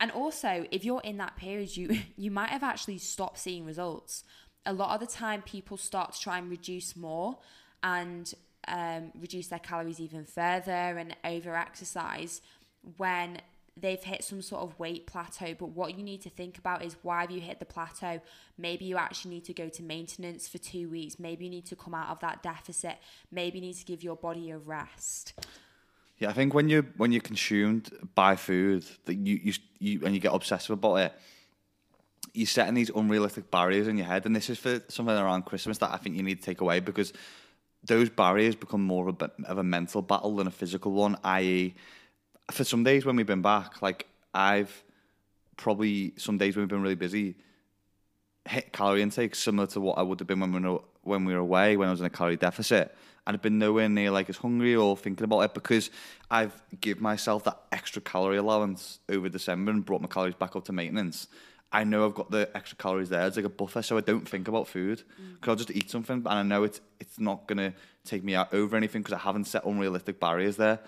[0.00, 4.24] And also, if you're in that period, you you might have actually stopped seeing results.
[4.64, 7.38] A lot of the time, people start to try and reduce more
[7.82, 8.32] and
[8.68, 12.40] um, reduce their calories even further and over exercise
[12.96, 13.40] when
[13.76, 15.54] they've hit some sort of weight plateau.
[15.58, 18.20] But what you need to think about is why have you hit the plateau?
[18.58, 21.18] Maybe you actually need to go to maintenance for two weeks.
[21.18, 22.98] Maybe you need to come out of that deficit.
[23.30, 25.34] Maybe you need to give your body a rest.
[26.22, 30.14] Yeah, I think when you when you're consumed by food, that you you you and
[30.14, 31.12] you get obsessive about it,
[32.32, 35.78] you're setting these unrealistic barriers in your head, and this is for something around Christmas
[35.78, 37.12] that I think you need to take away because
[37.82, 41.16] those barriers become more of a, of a mental battle than a physical one.
[41.24, 41.74] I.e.,
[42.52, 44.84] for some days when we've been back, like I've
[45.56, 47.34] probably some days when we've been really busy,
[48.48, 51.32] hit calorie intake similar to what I would have been when we were when we
[51.32, 52.94] were away when I was in a calorie deficit,
[53.26, 55.90] and I've been nowhere near like as hungry or thinking about it because
[56.30, 60.64] I've give myself that extra calorie allowance over December and brought my calories back up
[60.66, 61.28] to maintenance.
[61.74, 63.26] I know I've got the extra calories there.
[63.26, 65.34] It's like a buffer, so I don't think about food mm.
[65.34, 67.72] because I'll just eat something, and I know it's it's not gonna
[68.04, 70.80] take me out over anything because I haven't set unrealistic barriers there.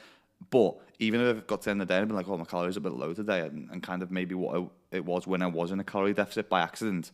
[0.50, 2.36] But even if I've got to the end of the day, I've been like, oh,
[2.36, 4.66] my calories are a bit low today, and, and kind of maybe what I,
[4.96, 7.12] it was when I was in a calorie deficit by accident.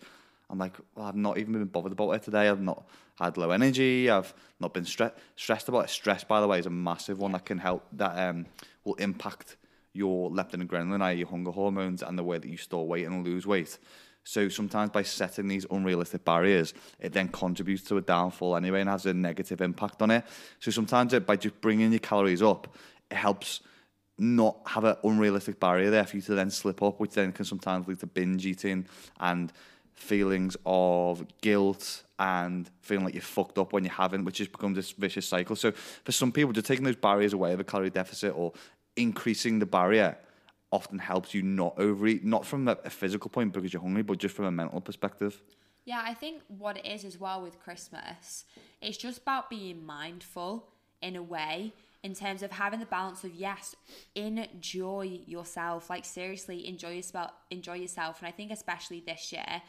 [0.50, 2.48] I'm like, well, I've not even been bothered about it today.
[2.48, 2.86] I've not
[3.18, 4.10] had low energy.
[4.10, 5.90] I've not been stre- stressed about it.
[5.90, 8.46] Stress, by the way, is a massive one that can help, that um,
[8.84, 9.56] will impact
[9.92, 11.18] your leptin and ghrelin, i.e.
[11.18, 13.78] your hunger hormones, and the way that you store weight and lose weight.
[14.24, 18.90] So sometimes by setting these unrealistic barriers, it then contributes to a downfall anyway and
[18.90, 20.24] has a negative impact on it.
[20.58, 22.74] So sometimes it, by just bringing your calories up,
[23.10, 23.60] it helps
[24.18, 27.44] not have an unrealistic barrier there for you to then slip up, which then can
[27.44, 28.86] sometimes lead to binge eating
[29.18, 29.52] and
[30.00, 34.76] feelings of guilt and feeling like you're fucked up when you haven't, which just becomes
[34.76, 35.56] this vicious cycle.
[35.56, 38.52] So for some people, just taking those barriers away of a calorie deficit or
[38.96, 40.16] increasing the barrier
[40.72, 44.34] often helps you not overeat, not from a physical point because you're hungry, but just
[44.34, 45.42] from a mental perspective.
[45.84, 48.44] Yeah, I think what it is as well with Christmas,
[48.80, 50.68] it's just about being mindful
[51.02, 53.74] in a way in terms of having the balance of yes,
[54.14, 55.90] enjoy yourself.
[55.90, 57.32] Like seriously, enjoy yourself.
[57.50, 58.20] Enjoy yourself.
[58.20, 59.62] And I think especially this year,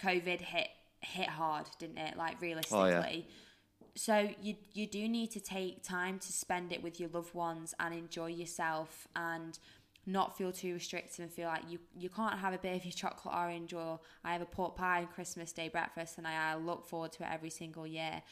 [0.00, 0.68] COVID hit
[1.00, 2.16] hit hard, didn't it?
[2.16, 2.78] Like realistically.
[2.78, 3.20] Oh, yeah.
[3.96, 7.74] So you you do need to take time to spend it with your loved ones
[7.80, 9.58] and enjoy yourself and
[10.06, 12.92] not feel too restrictive and feel like you you can't have a bit of your
[12.92, 16.54] chocolate orange or I have a pork pie and Christmas Day breakfast and I, I
[16.56, 18.22] look forward to it every single year.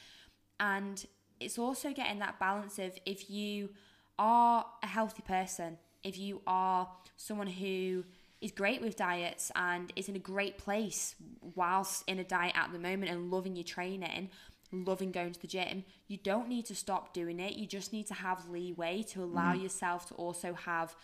[0.61, 1.04] And
[1.40, 3.70] it's also getting that balance of if you
[4.18, 8.04] are a healthy person, if you are someone who
[8.40, 11.14] is great with diets and is in a great place
[11.55, 14.31] whilst in a diet at the moment and loving your training,
[14.72, 17.55] loving going to the gym, you don't need to stop doing it.
[17.55, 19.62] You just need to have leeway to allow mm.
[19.62, 20.94] yourself to also have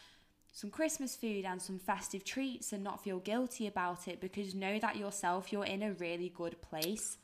[0.52, 4.78] some Christmas food and some festive treats and not feel guilty about it because know
[4.78, 7.18] that yourself, you're in a really good place.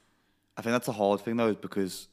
[0.57, 2.09] I think that's a hard thing though, is because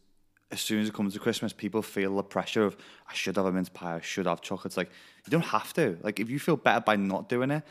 [0.51, 3.45] as soon as it comes to Christmas, people feel the pressure of I should have
[3.45, 4.77] a mince pie, I should have chocolates.
[4.77, 4.89] Like
[5.25, 5.97] you don't have to.
[6.01, 7.63] Like if you feel better by not doing it,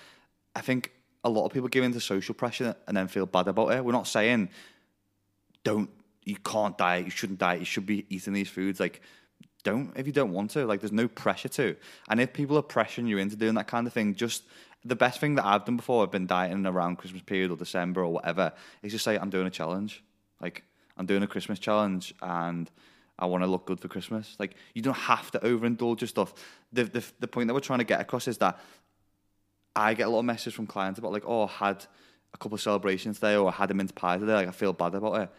[0.54, 0.92] I think
[1.24, 3.84] a lot of people give into social pressure and then feel bad about it.
[3.84, 4.50] We're not saying
[5.64, 5.90] don't
[6.24, 8.78] you can't diet, you shouldn't diet, you should be eating these foods.
[8.78, 9.00] Like
[9.64, 10.66] don't if you don't want to.
[10.66, 11.76] Like there's no pressure to.
[12.10, 14.44] And if people are pressuring you into doing that kind of thing, just
[14.84, 18.02] the best thing that I've done before, I've been dieting around Christmas period or December
[18.02, 20.04] or whatever, is just say I'm doing a challenge.
[20.40, 20.62] Like
[20.96, 22.70] I'm doing a Christmas challenge and
[23.18, 24.36] I want to look good for Christmas.
[24.38, 26.34] Like you don't have to overindulge your stuff.
[26.72, 28.58] The, the the point that we're trying to get across is that
[29.74, 31.86] I get a lot of messages from clients about like, oh, I had
[32.34, 34.34] a couple of celebrations today or I had a mince pie today.
[34.34, 35.30] Like I feel bad about it.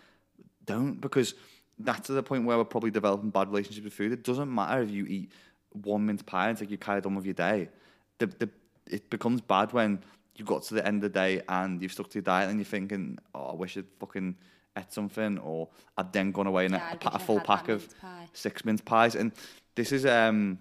[0.66, 1.34] Don't because
[1.80, 4.12] that's the point where we're probably developing bad relationships with food.
[4.12, 5.32] It doesn't matter if you eat
[5.72, 7.70] one mince pie and like you carried on with your day.
[8.18, 8.50] The, the,
[8.90, 10.04] it becomes bad when
[10.36, 12.60] you got to the end of the day and you've stuck to your diet and
[12.60, 14.36] you're thinking, oh, I wish I'd fucking
[14.78, 17.88] ate something, or I'd then gone away and yeah, a, a full pack of
[18.34, 19.16] six mince pies.
[19.16, 19.32] And
[19.76, 20.60] this is um,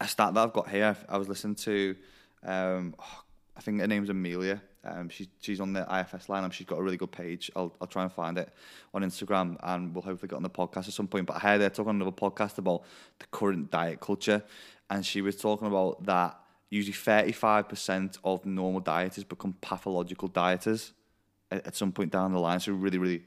[0.00, 0.96] a stat that I've got here.
[1.08, 1.96] I was listening to,
[2.44, 3.22] um, oh,
[3.56, 4.62] I think her name's Amelia.
[4.84, 6.44] Um, she's she's on the IFS line.
[6.44, 7.50] And she's got a really good page.
[7.56, 8.52] I'll I'll try and find it
[8.94, 11.26] on Instagram, and we'll hopefully get on the podcast at some point.
[11.26, 12.84] But I heard her talking on another podcast about
[13.18, 14.42] the current diet culture,
[14.90, 16.38] and she was talking about that
[16.70, 20.92] usually 35% of normal dieters become pathological dieters
[21.50, 22.60] at, some point down the line.
[22.60, 23.24] So really, really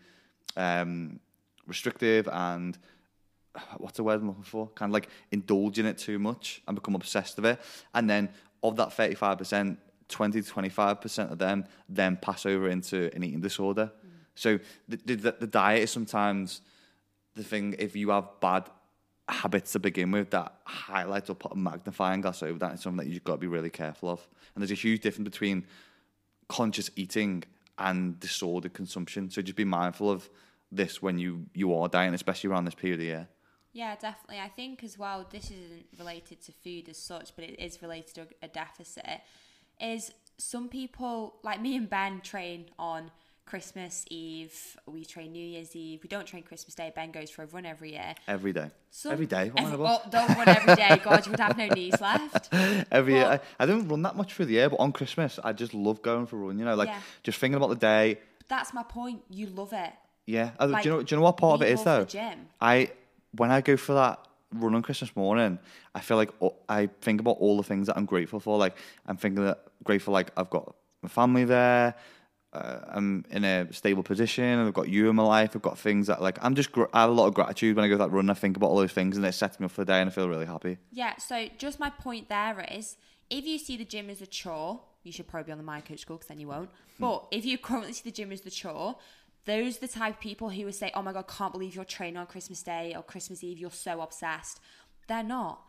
[0.55, 1.19] um,
[1.67, 2.77] restrictive and
[3.77, 4.67] what's the word I'm looking for?
[4.69, 7.59] Kind of like indulging it too much and become obsessed with it.
[7.93, 8.29] And then
[8.63, 13.91] of that 35%, 20 to 25% of them then pass over into an eating disorder.
[14.05, 14.09] Mm.
[14.35, 16.61] So the, the, the diet is sometimes
[17.35, 18.69] the thing, if you have bad
[19.31, 23.05] habits to begin with that highlight or put a magnifying glass over that is something
[23.05, 24.27] that you've got to be really careful of.
[24.53, 25.65] And there's a huge difference between
[26.49, 27.43] conscious eating
[27.77, 29.29] and disordered consumption.
[29.29, 30.29] So just be mindful of
[30.71, 33.27] this when you you are dieting, especially around this period of year.
[33.73, 34.39] Yeah, definitely.
[34.39, 38.15] I think as well, this isn't related to food as such, but it is related
[38.15, 39.21] to a deficit.
[39.79, 43.11] Is some people like me and Ben train on
[43.51, 45.99] Christmas Eve, we train New Year's Eve.
[46.01, 46.89] We don't train Christmas Day.
[46.95, 48.15] Ben goes for a run every year.
[48.25, 48.71] Every day.
[48.91, 49.51] Some, every day.
[49.57, 51.01] Every, well, don't run every day.
[51.03, 52.47] God, you would have no knees left.
[52.53, 53.25] Every but, year.
[53.25, 56.01] I, I, don't run that much through the year, but on Christmas, I just love
[56.01, 56.59] going for a run.
[56.59, 57.01] You know, like yeah.
[57.23, 58.19] just thinking about the day.
[58.47, 59.21] That's my point.
[59.29, 59.91] You love it.
[60.25, 60.51] Yeah.
[60.57, 61.03] Like, do you know?
[61.03, 62.05] Do you know what part of it is though?
[62.05, 62.47] Gym.
[62.61, 62.91] I
[63.33, 65.59] when I go for that run on Christmas morning,
[65.93, 66.31] I feel like
[66.69, 68.57] I think about all the things that I'm grateful for.
[68.57, 71.95] Like I'm thinking that grateful, like I've got my family there
[72.53, 75.51] uh, I'm in a stable position and I've got you in my life.
[75.55, 77.85] I've got things that like I'm just gr- I have a lot of gratitude when
[77.85, 78.29] I go that run.
[78.29, 80.09] I think about all those things and it sets me up for the day and
[80.09, 80.77] I feel really happy.
[80.91, 81.15] Yeah.
[81.17, 82.97] So just my point there is,
[83.29, 85.79] if you see the gym as a chore, you should probably be on the My
[85.79, 86.69] Coach school because then you won't.
[86.97, 87.03] Hmm.
[87.03, 88.97] But if you currently see the gym as the chore,
[89.45, 91.85] those are the type of people who would say, "Oh my god, can't believe you're
[91.85, 93.57] training on Christmas Day or Christmas Eve.
[93.57, 94.59] You're so obsessed."
[95.07, 95.61] They're not.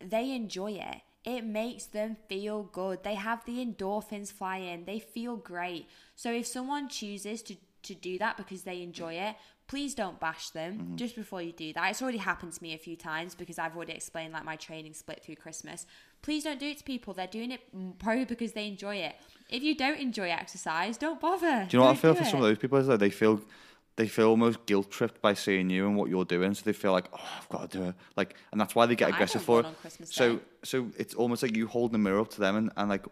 [0.00, 3.02] They enjoy it it makes them feel good.
[3.02, 5.88] They have the endorphins fly in, they feel great.
[6.14, 9.34] So if someone chooses to, to do that because they enjoy it,
[9.66, 10.96] please don't bash them Mm-hmm.
[10.96, 11.90] just before you do that.
[11.90, 14.94] It's already happened to me a few times because I've already explained like my training
[14.94, 15.84] split through Christmas.
[16.22, 17.12] Please don't do it to people.
[17.12, 17.60] They're doing it
[17.98, 19.16] probably because they enjoy it.
[19.50, 21.66] If you don't enjoy exercise, don't bother.
[21.68, 23.10] Do you know what I Don't feel for some of those people is that they
[23.10, 23.40] feel
[23.96, 26.92] they feel almost guilt tripped by seeing you and what you're doing, so they feel
[26.92, 29.42] like, oh, I've got to do it, like, and that's why they get I aggressive
[29.42, 29.66] for it.
[30.04, 33.06] So, so it's almost like you hold the mirror up to them and, and like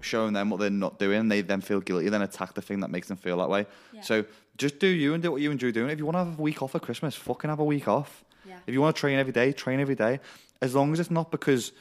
[0.00, 1.20] showing them what they're not doing.
[1.20, 3.66] And they then feel guilty, then attack the thing that makes them feel that way.
[3.92, 4.00] Yeah.
[4.02, 4.24] So
[4.56, 5.90] just do you and do what you enjoy doing.
[5.90, 8.24] If you want to have a week off at Christmas, fucking have a week off.
[8.46, 8.56] Yeah.
[8.66, 10.20] If you want to train every day, train every day.
[10.60, 11.72] As long as it's not because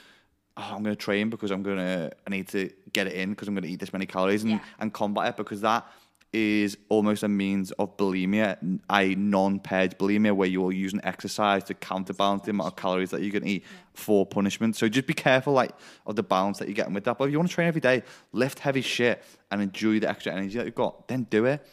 [0.57, 3.31] oh, I'm going to train because I'm going to I need to get it in
[3.31, 4.59] because I'm going to eat this many calories and, Yeah.
[4.79, 5.85] and combat it because that
[6.33, 9.15] is almost a means of bulimia, i.e.
[9.15, 13.43] non-paired bulimia, where you're using exercise to counterbalance the amount of calories that you're going
[13.43, 14.77] to eat for punishment.
[14.77, 15.71] So just be careful, like,
[16.05, 17.17] of the balance that you're getting with that.
[17.17, 19.21] But if you want to train every day, lift heavy shit
[19.51, 21.67] and enjoy the extra energy that you've got, then do it.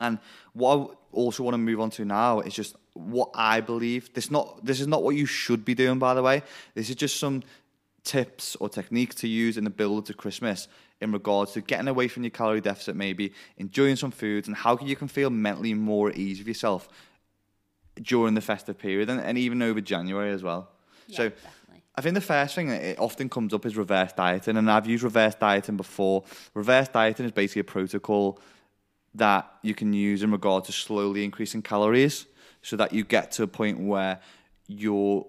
[0.00, 0.18] And
[0.52, 4.12] what I also want to move on to now is just what I believe.
[4.14, 6.42] This not this is not what you should be doing, by the way.
[6.74, 7.42] This is just some
[8.02, 10.66] tips or techniques to use in the build to Christmas
[11.02, 14.76] in regards to getting away from your calorie deficit, maybe enjoying some foods, and how
[14.76, 16.88] can you can feel mentally more at ease with yourself
[18.00, 20.70] during the festive period and, and even over January as well.
[21.08, 21.82] Yeah, so definitely.
[21.94, 24.86] I think the first thing that it often comes up is reverse dieting, and I've
[24.86, 26.24] used reverse dieting before.
[26.54, 28.40] Reverse dieting is basically a protocol
[29.14, 32.26] that you can use in regard to slowly increasing calories
[32.62, 34.20] so that you get to a point where
[34.68, 35.26] you're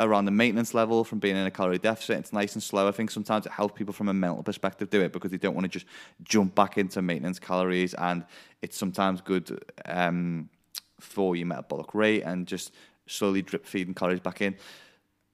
[0.00, 2.18] around the maintenance level from being in a calorie deficit.
[2.18, 2.88] It's nice and slow.
[2.88, 5.54] I think sometimes it helps people from a mental perspective do it because they don't
[5.54, 5.86] want to just
[6.22, 8.24] jump back into maintenance calories, and
[8.62, 10.48] it's sometimes good um,
[10.98, 12.72] for your metabolic rate and just
[13.06, 14.56] slowly drip feeding calories back in.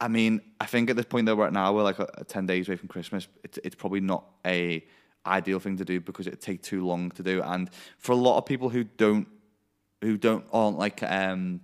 [0.00, 2.68] I mean, I think at this point we're at now, we're like a, ten days
[2.68, 3.28] away from Christmas.
[3.44, 4.84] It's it's probably not a
[5.26, 7.42] ideal thing to do because it'd take too long to do.
[7.42, 9.26] And for a lot of people who don't
[10.02, 11.60] who don't aren't like um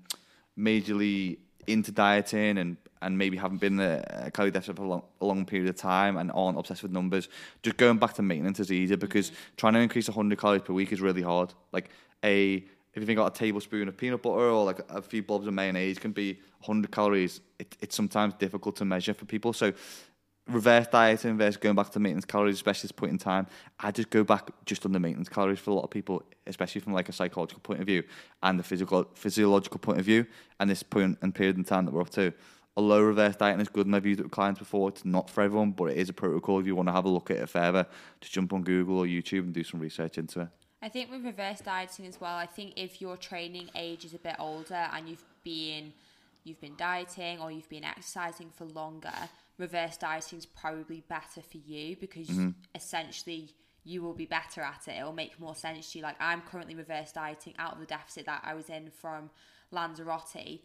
[0.59, 5.27] majorly into dieting and and maybe haven't been a calorie deficit for a long, a
[5.27, 7.29] long period of time and aren't obsessed with numbers,
[7.65, 9.57] just going back to maintenance is easier because mm-hmm.
[9.57, 11.53] trying to increase 100 calories per week is really hard.
[11.73, 11.91] Like
[12.25, 15.47] a if you think got a tablespoon of peanut butter or like a few blobs
[15.47, 17.41] of mayonnaise can be 100 calories.
[17.59, 19.53] It, it's sometimes difficult to measure for people.
[19.53, 19.73] So
[20.49, 23.47] reverse dieting versus going back to maintenance calories, especially this point in time,
[23.79, 26.81] I just go back just on the maintenance calories for a lot of people, especially
[26.81, 28.03] from like a psychological point of view
[28.43, 30.27] and the physical physiological point of view,
[30.59, 32.33] and this point and period in time that we're up to.
[32.77, 35.43] Although reverse dieting is good and I've used it with clients before, it's not for
[35.43, 36.59] everyone, but it is a protocol.
[36.59, 37.87] If you want to have a look at it further,
[38.21, 40.49] just jump on Google or YouTube and do some research into it.
[40.81, 44.19] I think with reverse dieting as well, I think if your training age is a
[44.19, 45.93] bit older and you've been
[46.45, 49.13] you've been dieting or you've been exercising for longer,
[49.59, 52.29] reverse dieting is probably better for you because
[52.75, 53.51] essentially
[53.85, 54.93] you will be better at it.
[54.99, 56.05] It will make more sense to you.
[56.05, 59.31] Like I'm currently reverse dieting out of the deficit that I was in from
[59.71, 60.61] Lanzarote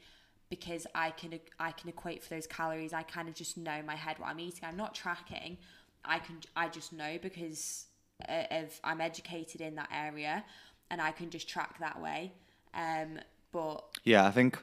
[0.50, 2.94] because I can I can equate for those calories.
[2.94, 4.62] I kind of just know in my head what I'm eating.
[4.64, 5.58] I'm not tracking.
[6.06, 7.86] I can I just know because
[8.28, 10.44] uh, of I'm educated in that area
[10.90, 12.34] and I can just track that way.
[12.74, 13.20] Um,
[13.52, 14.60] but Yeah, I think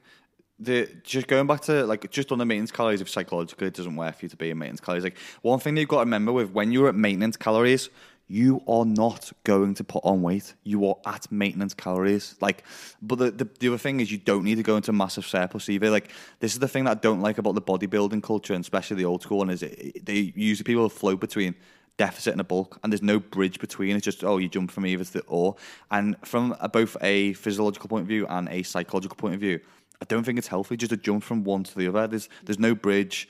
[0.58, 3.96] the just going back to like just on the maintenance calories, if psychologically it doesn't
[3.96, 6.32] work for you to be in maintenance calories, like one thing you've got to remember
[6.32, 7.90] with when you're at maintenance calories,
[8.26, 10.54] you are not going to put on weight.
[10.62, 12.36] You are at maintenance calories.
[12.40, 12.64] Like,
[13.02, 15.68] but the, the, the other thing is you don't need to go into massive surplus
[15.68, 15.90] either.
[15.90, 18.96] Like, this is the thing that I don't like about the bodybuilding culture, and especially
[18.96, 21.54] the old school one, is it- they usually people float between
[21.96, 23.94] deficit and a bulk, and there's no bridge between.
[23.94, 25.56] It's just oh, you jump from either to the or.
[25.90, 29.60] And from a, both a physiological point of view and a psychological point of view,
[30.00, 32.06] I don't think it's healthy just to jump from one to the other.
[32.06, 33.28] There's there's no bridge,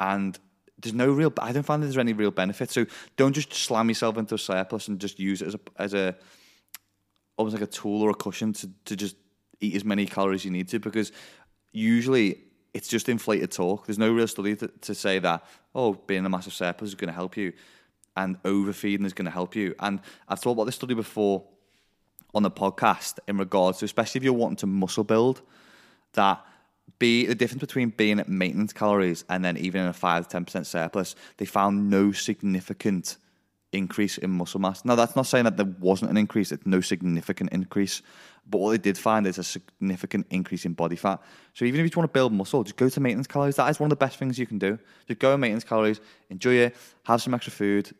[0.00, 0.38] and
[0.78, 1.32] there's no real.
[1.38, 2.70] I don't find there's any real benefit.
[2.70, 2.86] So
[3.16, 6.16] don't just slam yourself into a surplus and just use it as a as a
[7.36, 9.16] almost like a tool or a cushion to to just
[9.60, 11.12] eat as many calories as you need to because
[11.72, 12.38] usually
[12.72, 13.86] it's just inflated talk.
[13.86, 15.44] There's no real study to, to say that
[15.74, 17.52] oh, being a massive surplus is going to help you,
[18.16, 19.74] and overfeeding is going to help you.
[19.80, 21.44] And I've talked about this study before
[22.34, 25.42] on the podcast in regards to especially if you're wanting to muscle build
[26.14, 26.44] that
[26.98, 30.30] be the difference between being at maintenance calories and then even in a five to
[30.30, 33.16] ten percent surplus, they found no significant
[33.72, 34.84] increase in muscle mass.
[34.84, 38.02] Now that's not saying that there wasn't an increase; it's no significant increase.
[38.46, 41.20] But what they did find is a significant increase in body fat.
[41.54, 43.56] So even if you just want to build muscle, just go to maintenance calories.
[43.56, 44.78] That is one of the best things you can do.
[45.08, 47.94] Just go to maintenance calories, enjoy it, have some extra food.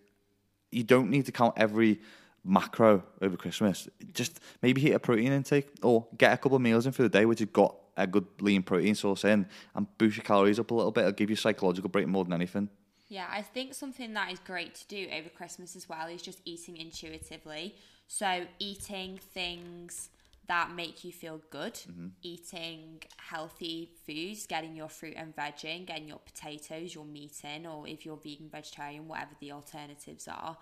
[0.70, 2.00] You don't need to count every
[2.44, 3.88] macro over Christmas.
[4.12, 7.08] Just maybe hit a protein intake or get a couple of meals in for the
[7.08, 10.70] day, which has got a good lean protein source in, and boost your calories up
[10.70, 11.02] a little bit.
[11.02, 12.68] It'll give you a psychological break more than anything.
[13.08, 16.40] Yeah, I think something that is great to do over Christmas as well is just
[16.44, 17.76] eating intuitively.
[18.08, 20.10] So eating things
[20.46, 21.74] that make you feel good.
[21.74, 22.08] Mm-hmm.
[22.22, 27.66] Eating healthy foods, getting your fruit and veg in, getting your potatoes, your meat in,
[27.66, 30.56] or if you're vegan, vegetarian, whatever the alternatives are,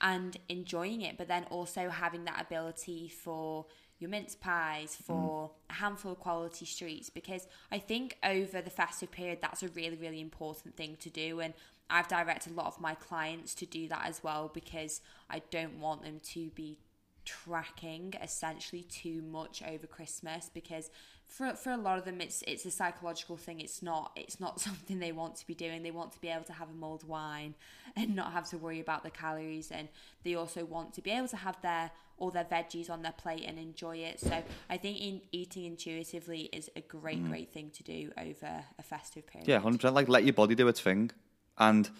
[0.00, 1.16] and enjoying it.
[1.16, 3.66] But then also having that ability for
[3.98, 5.04] your mince pies, mm.
[5.04, 9.68] for a handful of quality streets, because I think over the festive period, that's a
[9.68, 11.40] really, really important thing to do.
[11.40, 11.54] And
[11.90, 15.80] I've directed a lot of my clients to do that as well because I don't
[15.80, 16.78] want them to be
[17.24, 20.90] tracking essentially too much over Christmas because
[21.26, 23.60] for for a lot of them it's it's a psychological thing.
[23.60, 25.82] It's not it's not something they want to be doing.
[25.82, 27.54] They want to be able to have a mulled wine
[27.96, 29.70] and not have to worry about the calories.
[29.70, 29.88] And
[30.22, 33.44] they also want to be able to have their all their veggies on their plate
[33.46, 34.20] and enjoy it.
[34.20, 37.28] So I think in eating intuitively is a great mm.
[37.28, 39.48] great thing to do over a festive period.
[39.48, 39.94] Yeah, hundred percent.
[39.94, 41.10] Like let your body do its thing,
[41.58, 41.90] and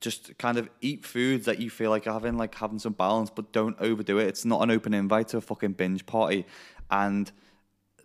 [0.00, 3.52] just kind of eat foods that you feel like having, like having some balance, but
[3.52, 4.26] don't overdo it.
[4.28, 6.44] It's not an open invite to a fucking binge party,
[6.90, 7.30] and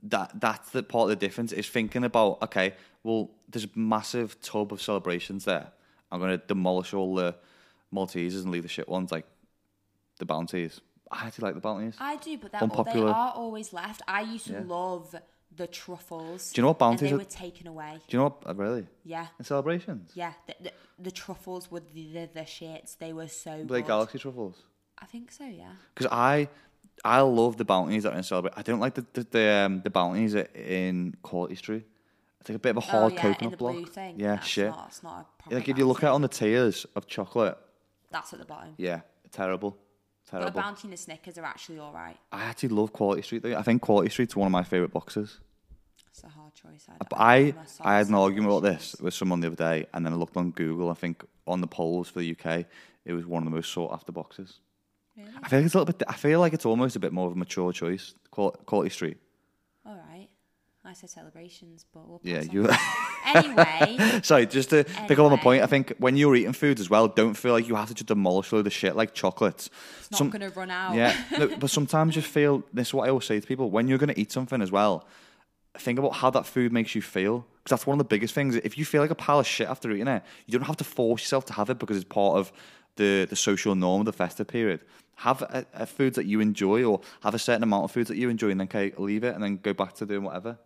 [0.04, 2.74] that that's the part of the difference is thinking about okay,
[3.04, 5.72] well, there's a massive tub of celebrations there.
[6.12, 7.36] I'm gonna demolish all the
[7.94, 9.26] Maltesers and leave the shit ones like
[10.18, 10.80] the bounties.
[11.12, 11.96] I actually like the bounties.
[12.00, 13.08] I do, but they're, Unpopular.
[13.08, 14.02] they are always left.
[14.08, 14.64] I used to Yeah.
[14.66, 15.14] love
[15.56, 16.52] the truffles.
[16.52, 18.00] Do you know what bounties And they are- were taken away.
[18.08, 18.44] Do you know what?
[18.50, 18.88] uh, Really?
[19.04, 20.12] Yeah, In celebrations?
[20.16, 20.34] yeah.
[20.48, 22.98] The, the, the truffles were the, the, the shits.
[22.98, 23.88] They were so Were they good.
[23.88, 24.64] Galaxy truffles?
[25.00, 25.46] I think so.
[25.46, 25.72] Yeah.
[25.94, 26.48] because I
[27.04, 28.54] I love the bounties that are in Celebrate.
[28.56, 31.86] I don't like the the the, um, the bounties in Quality Street.
[32.40, 33.88] I think a bit of a hard oh yeah, coconut block.
[33.90, 34.20] thing.
[34.20, 34.70] Yeah, That's shit.
[34.70, 37.58] Not, it's not like if you look at it on the tiers of chocolate,
[38.12, 38.74] that's at the bottom.
[38.78, 39.78] yeah, terrible,
[40.32, 40.62] But a terrible.
[40.62, 42.18] bounty and a Snickers are actually all right.
[42.32, 43.44] I actually love Quality Street.
[43.44, 43.56] Though.
[43.56, 45.40] I think Quality Street's one of my favorite boxes.
[46.10, 46.88] It's a hard choice.
[46.90, 49.48] I, But I I'm a soft I had an argument about this with someone the
[49.48, 50.90] other day, and then I looked on Google.
[50.90, 52.66] I think on the polls for the UK,
[53.06, 54.60] it was one of the most sought after boxes.
[55.18, 55.30] Really?
[55.44, 56.04] I feel like it's a little bit.
[56.08, 58.14] I feel like it's almost a bit more of a mature choice.
[58.32, 59.18] Quality Street.
[59.86, 60.30] All right.
[60.84, 62.68] I said celebrations, but we'll Yeah, you.
[63.36, 66.82] Anyway, Sorry, just to pick up on the point, I think when you're eating foods
[66.82, 69.14] as well, don't feel like you have to just demolish a load of shit like
[69.14, 69.70] chocolates.
[70.00, 70.96] it's not Some- to run out.
[70.96, 73.88] Yeah, no, but sometimes you feel this is what I always say to people when
[73.88, 75.06] you're going to eat something as well.
[75.78, 78.56] Think about how that food makes you feel because that's one of the biggest things.
[78.58, 80.84] If you feel like a pile of shit after eating it, you don't have to
[80.84, 82.52] force yourself to have it because it's part of
[82.98, 84.82] the the social norm of the festive period.
[85.16, 88.18] Have a, a foods that you enjoy, or have a certain amount of foods that
[88.18, 90.58] you enjoy, and then okay, leave it, and then go back to doing whatever.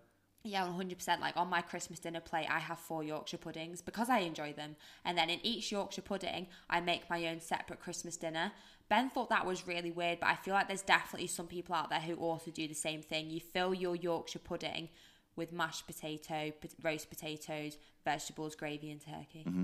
[0.45, 1.21] Yeah, one hundred percent.
[1.21, 4.75] Like on my Christmas dinner plate, I have four Yorkshire puddings because I enjoy them,
[5.03, 8.51] and then in each Yorkshire pudding, I make my own separate Christmas dinner.
[8.87, 11.89] Ben thought that was really weird, but I feel like there's definitely some people out
[11.89, 13.31] there who also do the same thing.
[13.31, 14.89] You fill your Yorkshire pudding
[15.35, 16.51] with mashed potato,
[16.83, 19.45] roast potatoes, vegetables, gravy, and turkey.
[19.47, 19.63] Mm-hmm.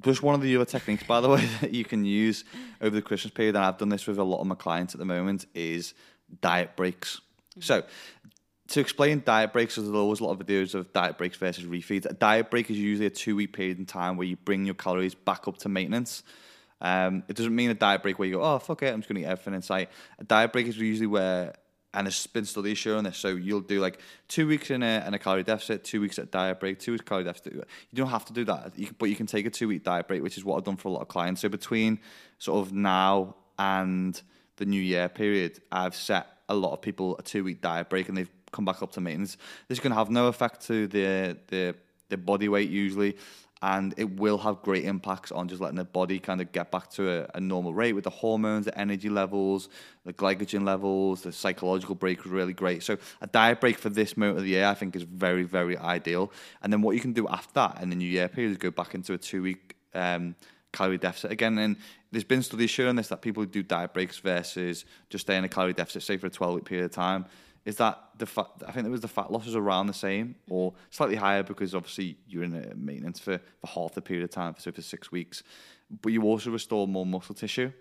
[0.00, 2.44] Just one of the other techniques, by the way, that you can use
[2.80, 5.00] over the Christmas period, and I've done this with a lot of my clients at
[5.00, 5.94] the moment, is
[6.40, 7.16] diet breaks.
[7.16, 7.62] Mm-hmm.
[7.62, 7.82] So,
[8.68, 12.04] to explain diet breaks, there's always a lot of videos of diet breaks versus refeeds.
[12.06, 14.74] A diet break is usually a two week period in time where you bring your
[14.74, 16.22] calories back up to maintenance.
[16.80, 19.08] Um, it doesn't mean a diet break where you go, oh, fuck it, I'm just
[19.08, 19.88] going to eat everything in sight.
[20.18, 21.54] A diet break is usually where,
[21.94, 23.98] and there's been studies showing this, so you'll do like
[24.28, 27.04] two weeks in a, in a calorie deficit, two weeks at diet break, two weeks
[27.04, 27.54] calorie deficit.
[27.54, 27.62] You
[27.94, 30.06] don't have to do that, you, can- but you can take a two week diet
[30.06, 31.40] break, which is what I've done for a lot of clients.
[31.40, 31.98] So between
[32.38, 34.20] sort of now and
[34.56, 38.08] the new year period, I've set a lot of people a two week diet break
[38.08, 39.36] and they've come back up to maintenance.
[39.68, 41.74] This is to have no effect to the, the,
[42.08, 43.16] the body weight usually,
[43.62, 46.90] and it will have great impacts on just letting the body kind of get back
[46.90, 49.68] to a, a normal rate with the hormones, the energy levels,
[50.04, 52.82] the glycogen levels, the psychological break was really great.
[52.82, 55.76] So a diet break for this moment of the year, I think, is very, very
[55.78, 56.32] ideal.
[56.62, 58.70] And then what you can do after that in the new year period is go
[58.70, 60.34] back into a two week um,
[60.72, 61.56] calorie deficit again.
[61.58, 61.76] And
[62.12, 65.44] there's been studies showing this that people who do diet breaks versus just stay in
[65.44, 67.24] a calorie deficit, say for a 12 week period of time,
[67.66, 70.28] is that the fat, I think there was the fat loss was around the same
[70.28, 70.54] mm-hmm.
[70.54, 74.30] or slightly higher because obviously you're in a maintenance for, for half the period of
[74.30, 75.42] time, so for six weeks,
[76.00, 77.72] but you also restore more muscle tissue.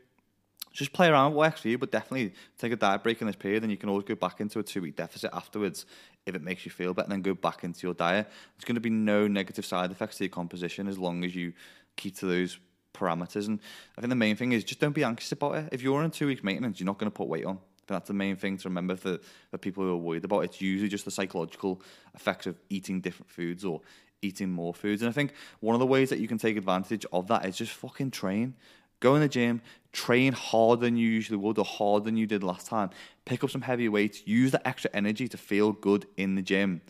[0.73, 3.27] Just play around with what works for you, but definitely take a diet break in
[3.27, 5.85] this period, and you can always go back into a two week deficit afterwards
[6.25, 8.27] if it makes you feel better, and then go back into your diet.
[8.57, 11.53] There's going to be no negative side effects to your composition as long as you
[11.95, 12.59] keep to those
[12.93, 13.47] parameters.
[13.47, 13.59] And
[13.97, 15.69] I think the main thing is just don't be anxious about it.
[15.71, 17.59] If you're on two week maintenance, you're not going to put weight on.
[17.87, 19.19] That's the main thing to remember for,
[19.51, 20.39] for people who are worried about.
[20.39, 21.81] It's usually just the psychological
[22.13, 23.81] effects of eating different foods or
[24.21, 25.01] eating more foods.
[25.01, 27.57] And I think one of the ways that you can take advantage of that is
[27.57, 28.55] just fucking train.
[28.99, 29.61] Go in the gym,
[29.91, 32.89] train harder than you usually would or harder than you did last time.
[33.25, 36.81] Pick up some heavy weights, use the extra energy to feel good in the gym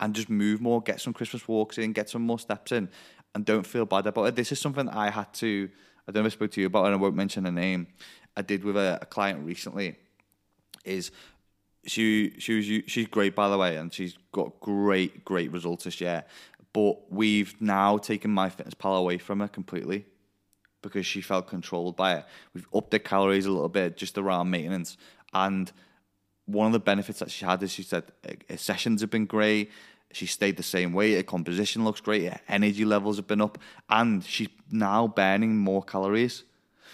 [0.00, 2.88] and just move more, get some Christmas walks in, get some more steps in,
[3.34, 4.36] and don't feel bad about it.
[4.36, 5.70] This is something I had to,
[6.06, 7.86] I don't know if I spoke to you about and I won't mention a name.
[8.36, 9.96] I did with a, a client recently,
[10.84, 11.10] is
[11.86, 16.00] she she was she's great by the way, and she's got great great results this
[16.00, 16.24] year.
[16.72, 20.06] But we've now taken MyFitnessPal away from her completely
[20.82, 22.24] because she felt controlled by it.
[22.52, 24.96] We've upped the calories a little bit just around maintenance,
[25.32, 25.70] and
[26.46, 29.26] one of the benefits that she had is she said uh, her sessions have been
[29.26, 29.70] great.
[30.12, 31.16] She stayed the same weight.
[31.16, 32.30] Her composition looks great.
[32.30, 33.58] Her energy levels have been up,
[33.88, 36.44] and she's now burning more calories.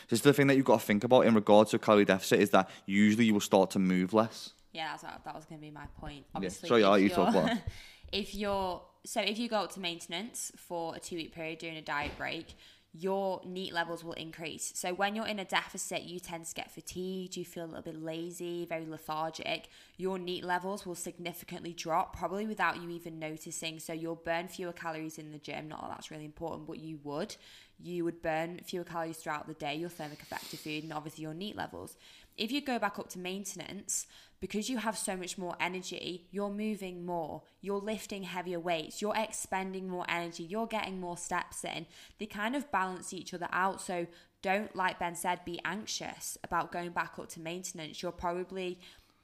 [0.08, 2.40] This is the thing that you've got to think about in regards to calorie deficit
[2.40, 4.50] is that usually you will start to move less.
[4.72, 6.24] Yeah, that's what, that was going to be my point.
[6.34, 7.58] Obviously, Sorry, I'll you you're- talk about
[8.12, 11.76] if you're so if you go up to maintenance for a two week period during
[11.76, 12.54] a diet break,
[12.92, 14.72] your NEAT levels will increase.
[14.74, 17.82] So when you're in a deficit, you tend to get fatigued, you feel a little
[17.82, 19.68] bit lazy, very lethargic.
[19.96, 23.78] Your NEAT levels will significantly drop, probably without you even noticing.
[23.78, 25.68] So you'll burn fewer calories in the gym.
[25.68, 27.36] Not that that's really important, but you would.
[27.82, 31.34] You would burn fewer calories throughout the day, your thermic effective food, and obviously your
[31.34, 31.96] NEAT levels.
[32.36, 34.06] If you go back up to maintenance,
[34.40, 39.16] because you have so much more energy, you're moving more, you're lifting heavier weights, you're
[39.16, 41.86] expending more energy, you're getting more steps in.
[42.18, 43.80] They kind of balance each other out.
[43.82, 44.06] So
[44.42, 48.02] don't, like Ben said, be anxious about going back up to maintenance.
[48.02, 48.80] You'll probably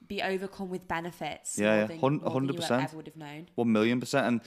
[0.06, 1.58] be overcome with benefits.
[1.58, 2.84] Yeah, more yeah, than- hun- more than you 100%.
[2.84, 3.48] ever would have known.
[3.54, 4.26] One million percent.
[4.26, 4.40] And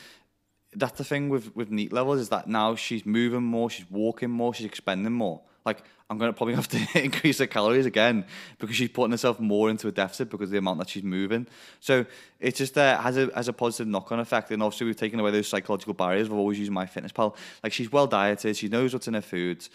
[0.74, 4.30] that's the thing with with NEAT levels is that now she's moving more, she's walking
[4.30, 5.42] more, she's expending more.
[5.66, 8.26] Like I'm gonna probably have to increase her calories again
[8.60, 11.48] because she's putting herself more into a deficit because of the amount that she's moving.
[11.80, 12.06] So
[12.40, 14.52] it's just uh, has a has a positive knock on effect.
[14.52, 16.30] And obviously we've taken away those psychological barriers.
[16.30, 17.36] We've always used MyFitnessPal.
[17.64, 19.70] Like she's well dieted, she knows what's in her foods.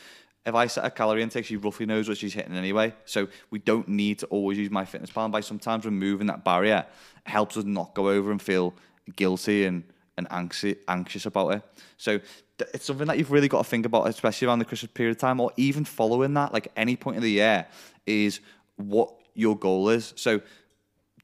[0.46, 2.92] If I set a calorie intake, she roughly knows what she's hitting anyway.
[3.06, 5.30] So we don't need to always use MyFitnessPal.
[5.30, 6.84] By sometimes removing that barrier
[7.24, 8.74] helps us not go over and feel
[9.16, 9.84] guilty and
[10.16, 11.62] and anxious anxious about it.
[11.96, 12.20] So
[12.58, 15.18] it's something that you've really got to think about, especially around the Christmas period of
[15.18, 17.66] time, or even following that, like any point of the year,
[18.06, 18.40] is
[18.76, 20.12] what your goal is.
[20.16, 20.40] So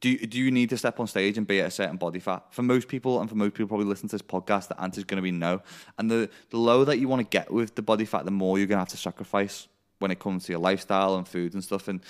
[0.01, 2.19] do you, do you need to step on stage and be at a certain body
[2.19, 2.43] fat?
[2.49, 5.05] For most people, and for most people probably listen to this podcast, the answer is
[5.05, 5.61] going to be no.
[5.97, 8.57] And the, the lower that you want to get with the body fat, the more
[8.57, 9.67] you're going to have to sacrifice
[9.99, 11.87] when it comes to your lifestyle and food and stuff.
[11.87, 12.01] And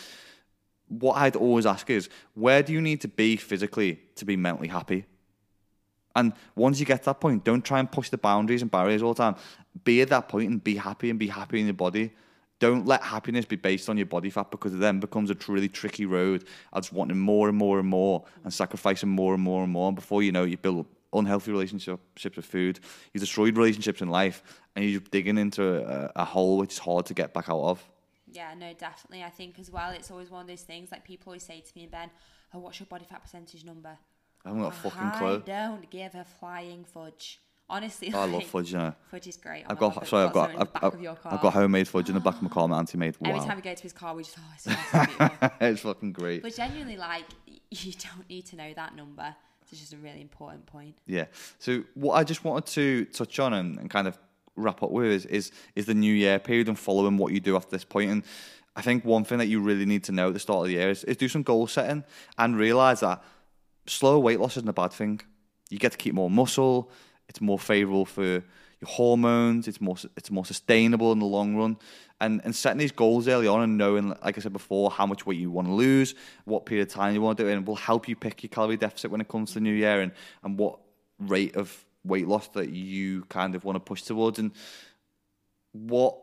[0.87, 4.69] what I'd always ask is, where do you need to be physically to be mentally
[4.69, 5.05] happy?
[6.15, 9.01] And once you get to that point, don't try and push the boundaries and barriers
[9.01, 9.35] all the time.
[9.83, 12.11] Be at that point and be happy and be happy in your body.
[12.59, 15.69] Don't let happiness be based on your body fat because it then becomes a really
[15.69, 16.43] tricky road
[16.73, 19.87] of just wanting more and more and more and sacrificing more and more and more.
[19.87, 22.79] And before you know, it, you build unhealthy relationships with food.
[23.13, 24.43] You destroyed relationships in life,
[24.75, 27.89] and you're digging into a, a hole which is hard to get back out of.
[28.31, 29.23] Yeah, no, definitely.
[29.23, 31.71] I think as well, it's always one of those things like people always say to
[31.75, 32.09] me, and Ben,
[32.53, 33.97] oh, what's your body fat percentage number?
[34.45, 37.39] I haven't got a fucking I don't give a flying fudge.
[37.69, 38.93] Honestly, I love fudge, you know.
[39.09, 39.63] Fudge is great.
[39.65, 41.33] I've got sorry, I've got I've, I've, of your car.
[41.33, 42.67] I've got homemade fudge in the back of my car.
[42.67, 43.15] My auntie made.
[43.23, 45.49] Every time we go to his car, we just oh, it smells so beautiful.
[45.61, 46.41] it's fucking great.
[46.43, 47.23] But genuinely, like,
[47.69, 49.33] you don't need to know that number.
[49.71, 50.97] It's just a really important point.
[51.07, 51.25] Yeah.
[51.59, 54.19] So what I just wanted to touch on and, and kind of
[54.57, 57.55] wrap up with is, is is the new year period and following what you do
[57.55, 58.11] after this point.
[58.11, 58.23] And
[58.75, 60.73] I think one thing that you really need to know at the start of the
[60.73, 62.03] year is, is do some goal setting
[62.37, 63.23] and realize that
[63.85, 65.21] slow weight loss isn't a bad thing.
[65.69, 66.91] You get to keep more muscle.
[67.27, 68.43] It's more favorable for your
[68.87, 69.67] hormones.
[69.67, 71.77] It's more it's more sustainable in the long run.
[72.19, 75.25] And and setting these goals early on and knowing, like I said before, how much
[75.25, 76.13] weight you want to lose,
[76.45, 78.49] what period of time you want to do it, and will help you pick your
[78.49, 80.11] calorie deficit when it comes to the new year and
[80.43, 80.79] and what
[81.19, 84.51] rate of weight loss that you kind of want to push towards and
[85.71, 86.17] what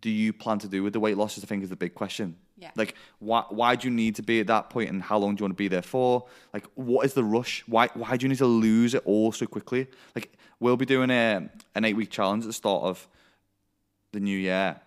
[0.00, 1.94] do you plan to do with the weight loss is I think is the big
[1.94, 2.36] question.
[2.60, 2.70] Yeah.
[2.76, 5.40] Like why why do you need to be at that point and how long do
[5.40, 6.26] you want to be there for?
[6.52, 7.64] Like what is the rush?
[7.66, 9.86] Why why do you need to lose it all so quickly?
[10.14, 13.08] Like we'll be doing a an eight week challenge at the start of
[14.12, 14.80] the new year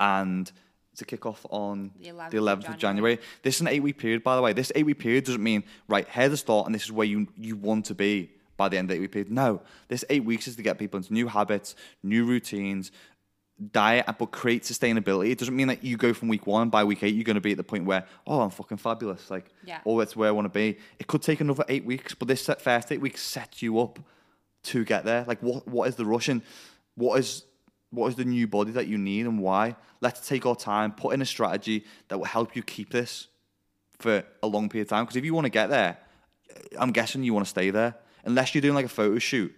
[0.00, 0.50] and
[0.96, 3.18] to kick off on The 11th the of 11th of January.
[3.42, 4.52] This is an eight week period, by the way.
[4.52, 7.26] This eight week period doesn't mean, right, here's the start and this is where you,
[7.36, 9.30] you want to be by the end of the eight week period.
[9.30, 12.92] No, this eight weeks is to get people into new habits, new routines,
[13.70, 15.30] diet, but create sustainability.
[15.30, 17.40] It doesn't mean that you go from week one by week eight, you're going to
[17.40, 19.30] be at the point where, oh, I'm fucking fabulous.
[19.30, 19.80] Like, Yeah.
[19.86, 20.76] oh, that's where I want to be.
[20.98, 23.98] It could take another eight weeks, but this set- first eight weeks sets you up
[24.64, 25.24] to get there.
[25.28, 26.42] Like, what what is the rush and
[26.96, 27.44] what is
[27.90, 29.76] what is the new body that you need and why?
[30.00, 33.28] Let's take our time, put in a strategy that will help you keep this
[34.00, 35.04] for a long period of time.
[35.04, 35.96] Because if you want to get there,
[36.76, 37.94] I'm guessing you want to stay there.
[38.24, 39.54] Unless you're doing like a photo shoot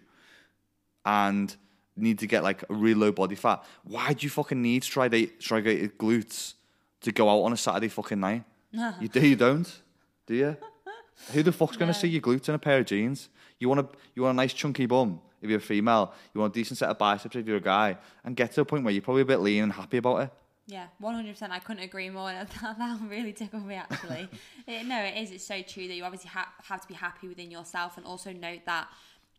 [1.04, 1.54] and
[1.96, 3.64] need to get like a really low body fat.
[3.84, 6.54] Why do you fucking need striated, striated glutes
[7.02, 8.44] to go out on a Saturday fucking night?
[9.00, 9.82] you do, you don't,
[10.26, 10.56] do you?
[11.32, 11.98] Who the fuck's gonna No.
[11.98, 13.28] see your glutes in a pair of jeans?
[13.58, 16.12] You want a you want a nice chunky bum if you're a female.
[16.34, 18.64] You want a decent set of biceps if you're a guy, and get to a
[18.66, 20.30] point where you're probably a bit lean and happy about it.
[20.66, 21.52] Yeah, one hundred percent.
[21.52, 22.30] I couldn't agree more.
[22.60, 24.28] That that really tickled me actually.
[24.66, 25.30] it, no, it is.
[25.30, 28.32] It's so true that you obviously ha- have to be happy within yourself, and also
[28.32, 28.88] note that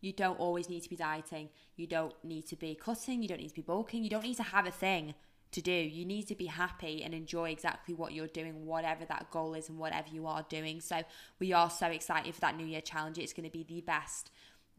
[0.00, 1.48] you don't always need to be dieting.
[1.76, 3.22] You don't need to be cutting.
[3.22, 4.04] You don't need to be bulking.
[4.04, 5.14] You don't need to have a thing
[5.50, 5.72] to do.
[5.72, 9.68] You need to be happy and enjoy exactly what you're doing, whatever that goal is,
[9.68, 10.80] and whatever you are doing.
[10.80, 11.02] So
[11.40, 13.18] we are so excited for that New Year challenge.
[13.18, 14.30] It's going to be the best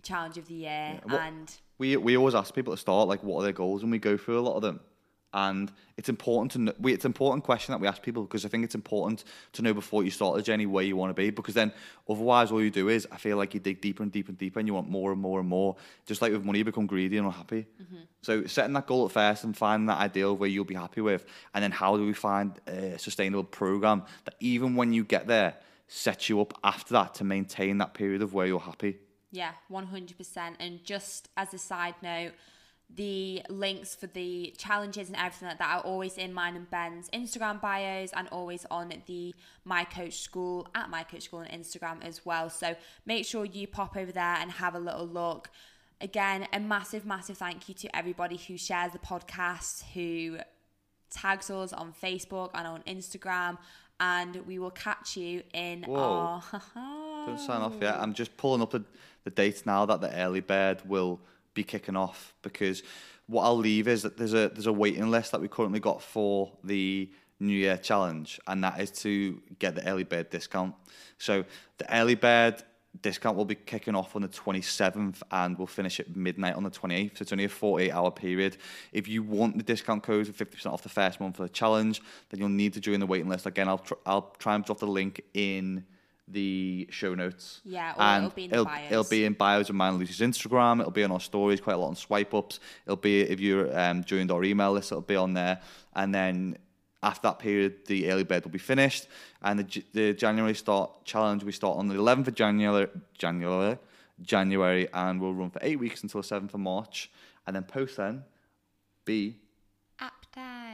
[0.03, 3.21] challenge of the year, Yeah, what- and we we always ask people to start like
[3.23, 4.79] what are their goals and we go through a lot of them
[5.33, 8.45] and it's important to know, we, it's an important question that we ask people because
[8.45, 9.23] I think it's important
[9.53, 11.71] to know before you start the journey where you want to be because then
[12.09, 14.59] otherwise all you do is I feel like you dig deeper and deeper and deeper
[14.59, 15.75] and you want more and more and more
[16.07, 17.67] just like with money you become greedy and unhappy.
[17.81, 17.97] Mm-hmm.
[18.21, 21.25] So setting that goal at first and finding that ideal where you'll be happy with
[21.53, 25.55] and then how do we find a sustainable program that even when you get there
[25.87, 28.97] sets you up after that to maintain that period of where you're happy?
[29.31, 30.55] Yeah, 100%.
[30.59, 32.31] And just as a side note,
[32.95, 37.07] the links for the challenges and everything like that are always in mine and Ben's
[37.09, 39.33] Instagram bios and always on the
[39.63, 42.49] My Coach School at My Coach School on Instagram as well.
[42.49, 42.75] So
[43.05, 45.51] make sure you pop over there and have a little look.
[46.01, 50.37] Again, a massive, massive thank you to everybody who shares the podcast, who
[51.11, 53.57] tags us on Facebook and on Instagram.
[53.99, 55.99] And we will catch you in Whoa.
[55.99, 56.43] our.
[57.25, 57.95] Don't sign off yet.
[57.99, 58.83] I'm just pulling up the,
[59.25, 61.19] the dates now that the early bird will
[61.59, 62.83] be kicking off because
[63.27, 66.01] what I'll leave is that there's a there's a waiting list that we currently got
[66.01, 70.73] for the New Year challenge, and that is to get the early bird discount.
[71.17, 71.45] So
[71.77, 72.63] the early bird
[73.01, 76.71] discount will be kicking off on the 27th and we'll finish at midnight on the
[76.71, 77.17] 28th.
[77.17, 78.57] So it's only a 48 hour period.
[78.91, 82.01] If you want the discount code for 50% off the first month for the challenge,
[82.29, 83.45] then you'll need to join the waiting list.
[83.45, 85.85] Again, I'll tr- I'll try and drop the link in
[86.31, 87.61] the show notes.
[87.63, 88.91] Yeah, or and it'll be in the it'll, bios.
[88.91, 90.79] it'll be in bios of mine and Lucy's Instagram.
[90.79, 92.59] It'll be on our stories, quite a lot on swipe ups.
[92.85, 95.59] It'll be if you're um, joined our email list, it'll be on there.
[95.95, 96.57] And then
[97.01, 99.07] after that period, the early bird will be finished,
[99.41, 103.77] and the, the January start challenge we start on the 11th of January, January,
[104.21, 107.09] January, and we'll run for eight weeks until the 7th of March,
[107.47, 108.23] and then post then
[109.05, 109.37] be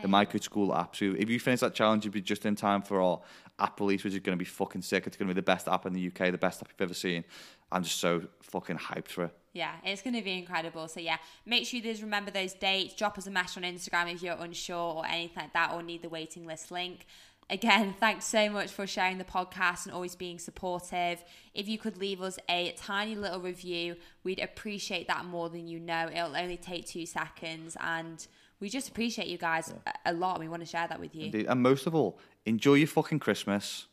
[0.02, 0.96] the My Coach School app.
[0.96, 3.22] So if you finish that challenge, you'll be just in time for our
[3.60, 5.08] app release, which is going to be fucking sick.
[5.08, 6.94] It's going to be the best app in the UK, the best app you've ever
[6.94, 7.24] seen.
[7.72, 9.36] I'm just so fucking hyped for it.
[9.54, 10.88] Yeah, it's going to be incredible.
[10.88, 12.94] So yeah, make sure you just remember those dates.
[12.94, 16.02] Drop us a message on Instagram if you're unsure or anything like that, or need
[16.02, 17.06] the waiting list link.
[17.50, 21.24] Again, thanks so much for sharing the podcast and always being supportive.
[21.54, 25.80] If you could leave us a tiny little review, we'd appreciate that more than you
[25.80, 26.10] know.
[26.12, 28.28] It'll only take two seconds, and
[28.66, 30.40] we just appreciate you guys a a lot.
[30.40, 31.26] We want to share that with you.
[31.26, 31.46] Indeed.
[31.52, 33.86] And most of all, enjoy your fucking Christmas.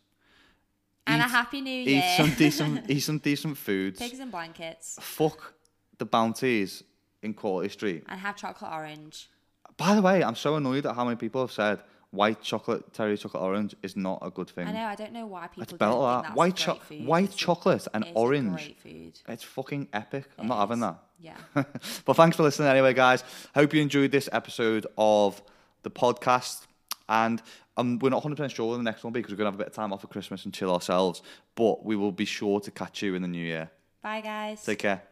[1.06, 2.02] And a happy new year.
[2.02, 3.98] Eat some decent, eat some decent foods.
[4.00, 5.52] Pigs and blankets, Fuck
[5.98, 6.84] the bounties
[7.20, 8.04] in Quality Street.
[8.08, 9.28] and have chocolate orange.
[9.76, 13.18] By the way, I'm so annoyed at how many people have said white chocolate, terry
[13.18, 14.68] chocolate orange is not a good thing.
[14.68, 14.86] I know.
[14.94, 16.22] I don't know why people battle think that.
[16.22, 16.80] that's White, cho-
[17.12, 18.74] white chocolate and orange.
[19.28, 20.24] It's fucking epic.
[20.38, 20.96] I'm not having that.
[21.22, 21.36] Yeah.
[22.04, 23.22] but thanks for listening anyway, guys.
[23.54, 25.40] Hope you enjoyed this episode of
[25.82, 26.66] the podcast.
[27.08, 27.40] And
[27.76, 29.52] um, we're not 100% sure on the next one will be because we're going to
[29.52, 31.22] have a bit of time off for Christmas and chill ourselves.
[31.54, 33.70] But we will be sure to catch you in the new year.
[34.02, 34.64] Bye, guys.
[34.64, 35.02] Take care.